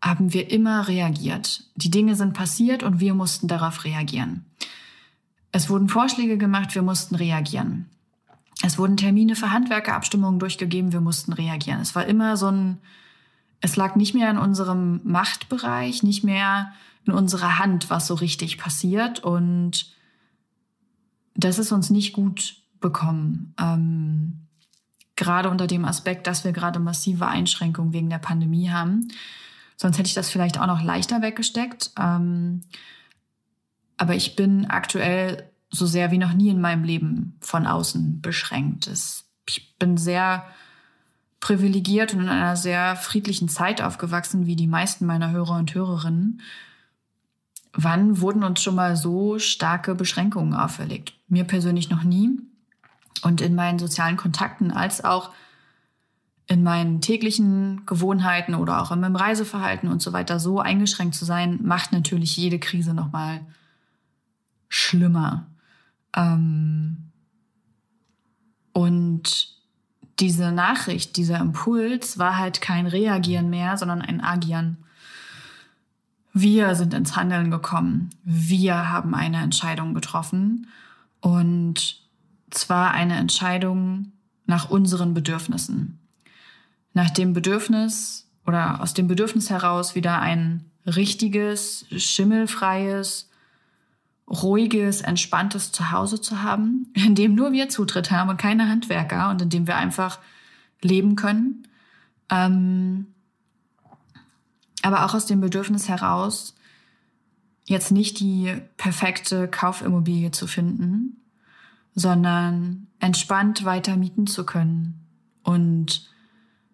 haben 0.02 0.32
wir 0.32 0.50
immer 0.50 0.88
reagiert. 0.88 1.64
Die 1.74 1.90
Dinge 1.90 2.14
sind 2.14 2.34
passiert 2.34 2.82
und 2.82 3.00
wir 3.00 3.14
mussten 3.14 3.48
darauf 3.48 3.84
reagieren. 3.84 4.44
Es 5.52 5.70
wurden 5.70 5.88
Vorschläge 5.88 6.36
gemacht, 6.36 6.74
wir 6.74 6.82
mussten 6.82 7.14
reagieren. 7.14 7.86
Es 8.62 8.78
wurden 8.78 8.96
Termine 8.96 9.36
für 9.36 9.52
Handwerkerabstimmungen 9.52 10.38
durchgegeben, 10.38 10.92
wir 10.92 11.00
mussten 11.00 11.32
reagieren. 11.32 11.80
Es 11.80 11.94
war 11.94 12.04
immer 12.06 12.36
so 12.36 12.48
ein, 12.48 12.78
es 13.60 13.76
lag 13.76 13.96
nicht 13.96 14.14
mehr 14.14 14.30
in 14.30 14.38
unserem 14.38 15.00
Machtbereich, 15.04 16.02
nicht 16.02 16.24
mehr 16.24 16.72
in 17.06 17.12
unserer 17.12 17.58
Hand, 17.58 17.88
was 17.88 18.06
so 18.06 18.14
richtig 18.14 18.58
passiert 18.58 19.20
und 19.20 19.95
das 21.36 21.58
ist 21.58 21.72
uns 21.72 21.90
nicht 21.90 22.12
gut 22.12 22.56
bekommen. 22.80 23.54
Ähm, 23.60 24.46
gerade 25.16 25.50
unter 25.50 25.66
dem 25.66 25.84
Aspekt, 25.84 26.26
dass 26.26 26.44
wir 26.44 26.52
gerade 26.52 26.78
massive 26.78 27.26
Einschränkungen 27.26 27.92
wegen 27.92 28.10
der 28.10 28.18
Pandemie 28.18 28.70
haben. 28.70 29.08
Sonst 29.76 29.98
hätte 29.98 30.08
ich 30.08 30.14
das 30.14 30.30
vielleicht 30.30 30.58
auch 30.58 30.66
noch 30.66 30.82
leichter 30.82 31.22
weggesteckt. 31.22 31.90
Ähm, 31.98 32.62
aber 33.96 34.14
ich 34.14 34.36
bin 34.36 34.66
aktuell 34.66 35.50
so 35.70 35.86
sehr 35.86 36.10
wie 36.10 36.18
noch 36.18 36.32
nie 36.32 36.50
in 36.50 36.60
meinem 36.60 36.84
Leben 36.84 37.36
von 37.40 37.66
außen 37.66 38.20
beschränkt. 38.20 38.90
ich 39.48 39.78
bin 39.78 39.96
sehr 39.96 40.44
privilegiert 41.40 42.14
und 42.14 42.20
in 42.20 42.28
einer 42.28 42.56
sehr 42.56 42.96
friedlichen 42.96 43.48
Zeit 43.48 43.82
aufgewachsen, 43.82 44.46
wie 44.46 44.56
die 44.56 44.66
meisten 44.66 45.06
meiner 45.06 45.30
Hörer 45.30 45.56
und 45.56 45.74
Hörerinnen. 45.74 46.40
Wann 47.78 48.20
wurden 48.22 48.42
uns 48.42 48.62
schon 48.62 48.74
mal 48.74 48.96
so 48.96 49.38
starke 49.38 49.94
Beschränkungen 49.94 50.54
auferlegt? 50.54 51.12
Mir 51.28 51.44
persönlich 51.44 51.90
noch 51.90 52.02
nie. 52.02 52.40
Und 53.22 53.42
in 53.42 53.54
meinen 53.54 53.78
sozialen 53.78 54.16
Kontakten 54.16 54.70
als 54.70 55.04
auch 55.04 55.30
in 56.46 56.62
meinen 56.62 57.00
täglichen 57.02 57.84
Gewohnheiten 57.84 58.54
oder 58.54 58.80
auch 58.80 58.92
in 58.92 59.00
meinem 59.00 59.16
Reiseverhalten 59.16 59.90
und 59.90 60.00
so 60.00 60.12
weiter 60.12 60.40
so 60.40 60.58
eingeschränkt 60.58 61.14
zu 61.16 61.24
sein, 61.24 61.58
macht 61.62 61.92
natürlich 61.92 62.36
jede 62.36 62.58
Krise 62.58 62.94
noch 62.94 63.12
mal 63.12 63.40
schlimmer. 64.68 65.46
Ähm 66.14 67.10
und 68.72 69.54
diese 70.18 70.50
Nachricht, 70.50 71.16
dieser 71.16 71.40
Impuls 71.40 72.18
war 72.18 72.38
halt 72.38 72.60
kein 72.62 72.86
Reagieren 72.86 73.50
mehr, 73.50 73.76
sondern 73.76 74.00
ein 74.00 74.22
Agieren. 74.22 74.78
Wir 76.38 76.74
sind 76.74 76.92
ins 76.92 77.16
Handeln 77.16 77.50
gekommen. 77.50 78.10
Wir 78.22 78.90
haben 78.90 79.14
eine 79.14 79.38
Entscheidung 79.38 79.94
getroffen. 79.94 80.66
Und 81.22 82.02
zwar 82.50 82.90
eine 82.90 83.16
Entscheidung 83.16 84.12
nach 84.44 84.68
unseren 84.68 85.14
Bedürfnissen. 85.14 85.98
Nach 86.92 87.08
dem 87.08 87.32
Bedürfnis 87.32 88.28
oder 88.46 88.82
aus 88.82 88.92
dem 88.92 89.08
Bedürfnis 89.08 89.48
heraus 89.48 89.94
wieder 89.94 90.20
ein 90.20 90.66
richtiges, 90.84 91.86
schimmelfreies 91.96 93.30
ruhiges, 94.28 95.00
entspanntes 95.00 95.72
Zuhause 95.72 96.20
zu 96.20 96.42
haben, 96.42 96.88
in 96.94 97.14
dem 97.14 97.34
nur 97.34 97.52
wir 97.52 97.70
Zutritt 97.70 98.10
haben 98.10 98.28
und 98.28 98.36
keine 98.36 98.68
Handwerker 98.68 99.30
und 99.30 99.40
in 99.40 99.48
dem 99.48 99.66
wir 99.66 99.76
einfach 99.76 100.18
leben 100.82 101.16
können. 101.16 101.66
Ähm, 102.28 103.06
aber 104.86 105.04
auch 105.04 105.14
aus 105.14 105.26
dem 105.26 105.40
Bedürfnis 105.40 105.88
heraus, 105.88 106.54
jetzt 107.64 107.90
nicht 107.90 108.20
die 108.20 108.54
perfekte 108.76 109.48
Kaufimmobilie 109.48 110.30
zu 110.30 110.46
finden, 110.46 111.16
sondern 111.96 112.86
entspannt 113.00 113.64
weiter 113.64 113.96
mieten 113.96 114.28
zu 114.28 114.46
können 114.46 115.04
und 115.42 116.08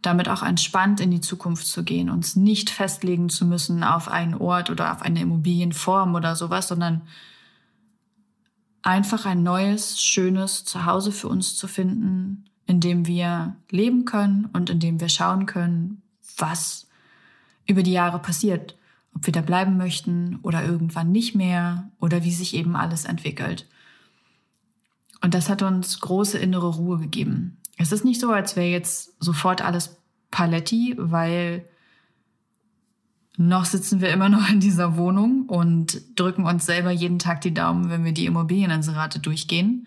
damit 0.02 0.28
auch 0.28 0.42
entspannt 0.42 1.00
in 1.00 1.10
die 1.10 1.22
Zukunft 1.22 1.66
zu 1.66 1.84
gehen, 1.84 2.10
uns 2.10 2.36
nicht 2.36 2.68
festlegen 2.68 3.30
zu 3.30 3.46
müssen 3.46 3.82
auf 3.82 4.08
einen 4.08 4.34
Ort 4.34 4.68
oder 4.68 4.92
auf 4.92 5.00
eine 5.00 5.22
Immobilienform 5.22 6.14
oder 6.14 6.36
sowas, 6.36 6.68
sondern 6.68 7.00
einfach 8.82 9.24
ein 9.24 9.42
neues, 9.42 10.02
schönes 10.02 10.66
Zuhause 10.66 11.12
für 11.12 11.28
uns 11.28 11.56
zu 11.56 11.66
finden, 11.66 12.44
in 12.66 12.80
dem 12.80 13.06
wir 13.06 13.56
leben 13.70 14.04
können 14.04 14.50
und 14.52 14.68
in 14.68 14.80
dem 14.80 15.00
wir 15.00 15.08
schauen 15.08 15.46
können, 15.46 16.02
was 16.36 16.88
über 17.66 17.82
die 17.82 17.92
Jahre 17.92 18.18
passiert, 18.18 18.76
ob 19.14 19.26
wir 19.26 19.32
da 19.32 19.40
bleiben 19.42 19.76
möchten 19.76 20.38
oder 20.42 20.64
irgendwann 20.64 21.12
nicht 21.12 21.34
mehr 21.34 21.90
oder 22.00 22.24
wie 22.24 22.32
sich 22.32 22.54
eben 22.54 22.76
alles 22.76 23.04
entwickelt. 23.04 23.68
Und 25.20 25.34
das 25.34 25.48
hat 25.48 25.62
uns 25.62 26.00
große 26.00 26.38
innere 26.38 26.68
Ruhe 26.68 26.98
gegeben. 26.98 27.58
Es 27.76 27.92
ist 27.92 28.04
nicht 28.04 28.20
so, 28.20 28.30
als 28.30 28.56
wäre 28.56 28.68
jetzt 28.68 29.14
sofort 29.20 29.62
alles 29.62 29.96
Paletti, 30.30 30.94
weil 30.98 31.64
noch 33.36 33.64
sitzen 33.64 34.00
wir 34.00 34.10
immer 34.10 34.28
noch 34.28 34.48
in 34.50 34.60
dieser 34.60 34.96
Wohnung 34.96 35.46
und 35.46 36.02
drücken 36.18 36.44
uns 36.44 36.66
selber 36.66 36.90
jeden 36.90 37.18
Tag 37.18 37.40
die 37.40 37.54
Daumen, 37.54 37.88
wenn 37.88 38.04
wir 38.04 38.12
die 38.12 38.26
Immobilieninserate 38.26 39.20
durchgehen. 39.20 39.86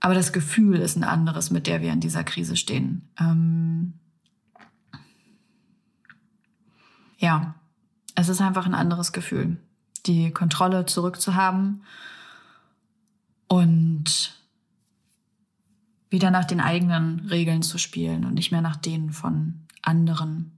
Aber 0.00 0.14
das 0.14 0.32
Gefühl 0.32 0.76
ist 0.76 0.96
ein 0.96 1.04
anderes, 1.04 1.50
mit 1.50 1.66
der 1.66 1.80
wir 1.80 1.92
in 1.92 2.00
dieser 2.00 2.24
Krise 2.24 2.56
stehen. 2.56 3.08
Ähm 3.18 3.94
ja, 7.22 7.54
es 8.16 8.28
ist 8.28 8.40
einfach 8.40 8.66
ein 8.66 8.74
anderes 8.74 9.12
Gefühl, 9.12 9.56
die 10.06 10.32
Kontrolle 10.32 10.86
zurückzuhaben 10.86 11.84
und 13.46 14.36
wieder 16.10 16.30
nach 16.32 16.44
den 16.44 16.60
eigenen 16.60 17.20
Regeln 17.20 17.62
zu 17.62 17.78
spielen 17.78 18.24
und 18.24 18.34
nicht 18.34 18.50
mehr 18.50 18.60
nach 18.60 18.76
denen 18.76 19.12
von 19.12 19.60
anderen. 19.82 20.50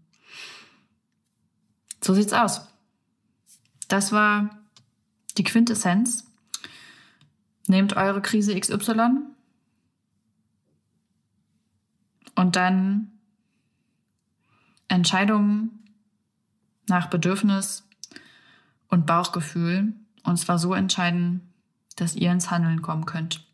So 2.03 2.15
sieht's 2.15 2.33
aus. 2.33 2.67
Das 3.89 4.11
war 4.11 4.49
die 5.37 5.45
Quintessenz. 5.45 6.25
Nehmt 7.67 7.95
eure 7.95 8.23
Krise 8.23 8.59
XY 8.59 9.21
und 12.35 12.57
dann 12.57 13.13
Entscheidungen 14.89 15.85
nach 16.89 17.07
Bedürfnis 17.09 17.89
und 18.89 19.07
Bauchgefühl 19.07 19.95
und 20.23 20.37
zwar 20.39 20.59
so 20.59 20.75
entscheiden, 20.75 21.53
dass 21.97 22.17
ihr 22.17 22.33
ins 22.33 22.51
Handeln 22.51 22.83
kommen 22.83 23.07
könnt. 23.07 23.47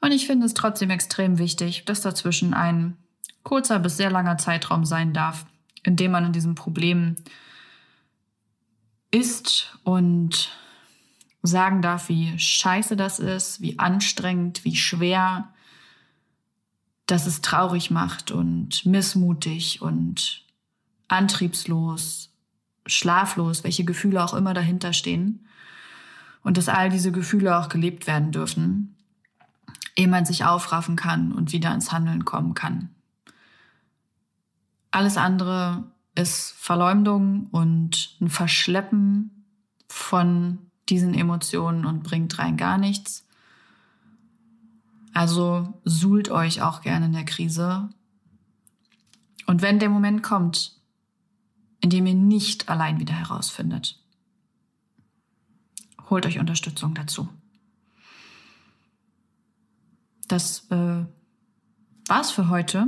Und 0.00 0.12
ich 0.12 0.26
finde 0.26 0.46
es 0.46 0.54
trotzdem 0.54 0.90
extrem 0.90 1.38
wichtig, 1.38 1.84
dass 1.84 2.00
dazwischen 2.00 2.54
ein 2.54 2.96
kurzer 3.42 3.78
bis 3.78 3.96
sehr 3.96 4.10
langer 4.10 4.38
Zeitraum 4.38 4.84
sein 4.84 5.12
darf, 5.12 5.46
in 5.82 5.96
dem 5.96 6.12
man 6.12 6.26
in 6.26 6.32
diesem 6.32 6.54
Problem 6.54 7.16
ist 9.10 9.78
und 9.84 10.50
sagen 11.42 11.82
darf, 11.82 12.08
wie 12.08 12.38
scheiße 12.38 12.96
das 12.96 13.18
ist, 13.18 13.60
wie 13.60 13.78
anstrengend, 13.78 14.64
wie 14.64 14.76
schwer, 14.76 15.52
dass 17.06 17.26
es 17.26 17.40
traurig 17.40 17.90
macht 17.90 18.30
und 18.30 18.84
missmutig 18.84 19.80
und 19.80 20.44
antriebslos, 21.08 22.30
schlaflos, 22.86 23.64
welche 23.64 23.84
Gefühle 23.84 24.24
auch 24.24 24.34
immer 24.34 24.54
dahinter 24.54 24.92
stehen. 24.92 25.46
Und 26.42 26.56
dass 26.56 26.68
all 26.68 26.88
diese 26.88 27.12
Gefühle 27.12 27.58
auch 27.58 27.68
gelebt 27.68 28.06
werden 28.06 28.32
dürfen 28.32 28.94
ehe 29.98 30.08
man 30.08 30.24
sich 30.24 30.44
aufraffen 30.44 30.94
kann 30.94 31.32
und 31.32 31.52
wieder 31.52 31.74
ins 31.74 31.90
Handeln 31.90 32.24
kommen 32.24 32.54
kann. 32.54 32.90
Alles 34.92 35.16
andere 35.16 35.90
ist 36.14 36.54
Verleumdung 36.56 37.48
und 37.50 38.16
ein 38.20 38.30
Verschleppen 38.30 39.44
von 39.88 40.58
diesen 40.88 41.14
Emotionen 41.14 41.84
und 41.84 42.04
bringt 42.04 42.38
rein 42.38 42.56
gar 42.56 42.78
nichts. 42.78 43.26
Also 45.12 45.74
suhlt 45.84 46.30
euch 46.30 46.62
auch 46.62 46.80
gerne 46.80 47.06
in 47.06 47.12
der 47.12 47.24
Krise. 47.24 47.88
Und 49.46 49.62
wenn 49.62 49.80
der 49.80 49.90
Moment 49.90 50.22
kommt, 50.22 50.77
in 51.80 51.90
dem 51.90 52.06
ihr 52.06 52.14
nicht 52.14 52.68
allein 52.68 52.98
wieder 52.98 53.14
herausfindet, 53.14 54.00
holt 56.10 56.26
euch 56.26 56.38
Unterstützung 56.38 56.94
dazu 56.94 57.28
das 60.28 60.66
äh, 60.70 61.04
war's 62.06 62.30
für 62.30 62.48
heute. 62.48 62.86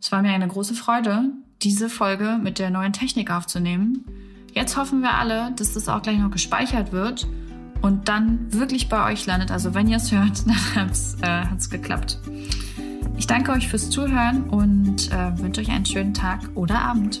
Es 0.00 0.10
war 0.10 0.22
mir 0.22 0.30
eine 0.30 0.48
große 0.48 0.74
Freude, 0.74 1.24
diese 1.62 1.88
Folge 1.88 2.38
mit 2.42 2.58
der 2.58 2.70
neuen 2.70 2.92
Technik 2.92 3.30
aufzunehmen. 3.30 4.04
Jetzt 4.52 4.76
hoffen 4.76 5.02
wir 5.02 5.14
alle, 5.14 5.52
dass 5.52 5.74
das 5.74 5.88
auch 5.88 6.02
gleich 6.02 6.18
noch 6.18 6.30
gespeichert 6.30 6.90
wird 6.90 7.28
und 7.82 8.08
dann 8.08 8.52
wirklich 8.52 8.88
bei 8.88 9.10
euch 9.10 9.26
landet. 9.26 9.50
Also 9.50 9.74
wenn 9.74 9.86
ihr 9.88 9.98
es 9.98 10.10
hört, 10.10 10.46
dann 10.46 10.74
hat's, 10.74 11.16
äh, 11.20 11.44
geklappt. 11.70 12.18
Ich 13.16 13.26
danke 13.26 13.52
euch 13.52 13.68
fürs 13.68 13.90
Zuhören 13.90 14.48
und 14.48 15.12
äh, 15.12 15.38
wünsche 15.38 15.60
euch 15.60 15.70
einen 15.70 15.84
schönen 15.84 16.14
Tag 16.14 16.40
oder 16.54 16.80
Abend. 16.80 17.20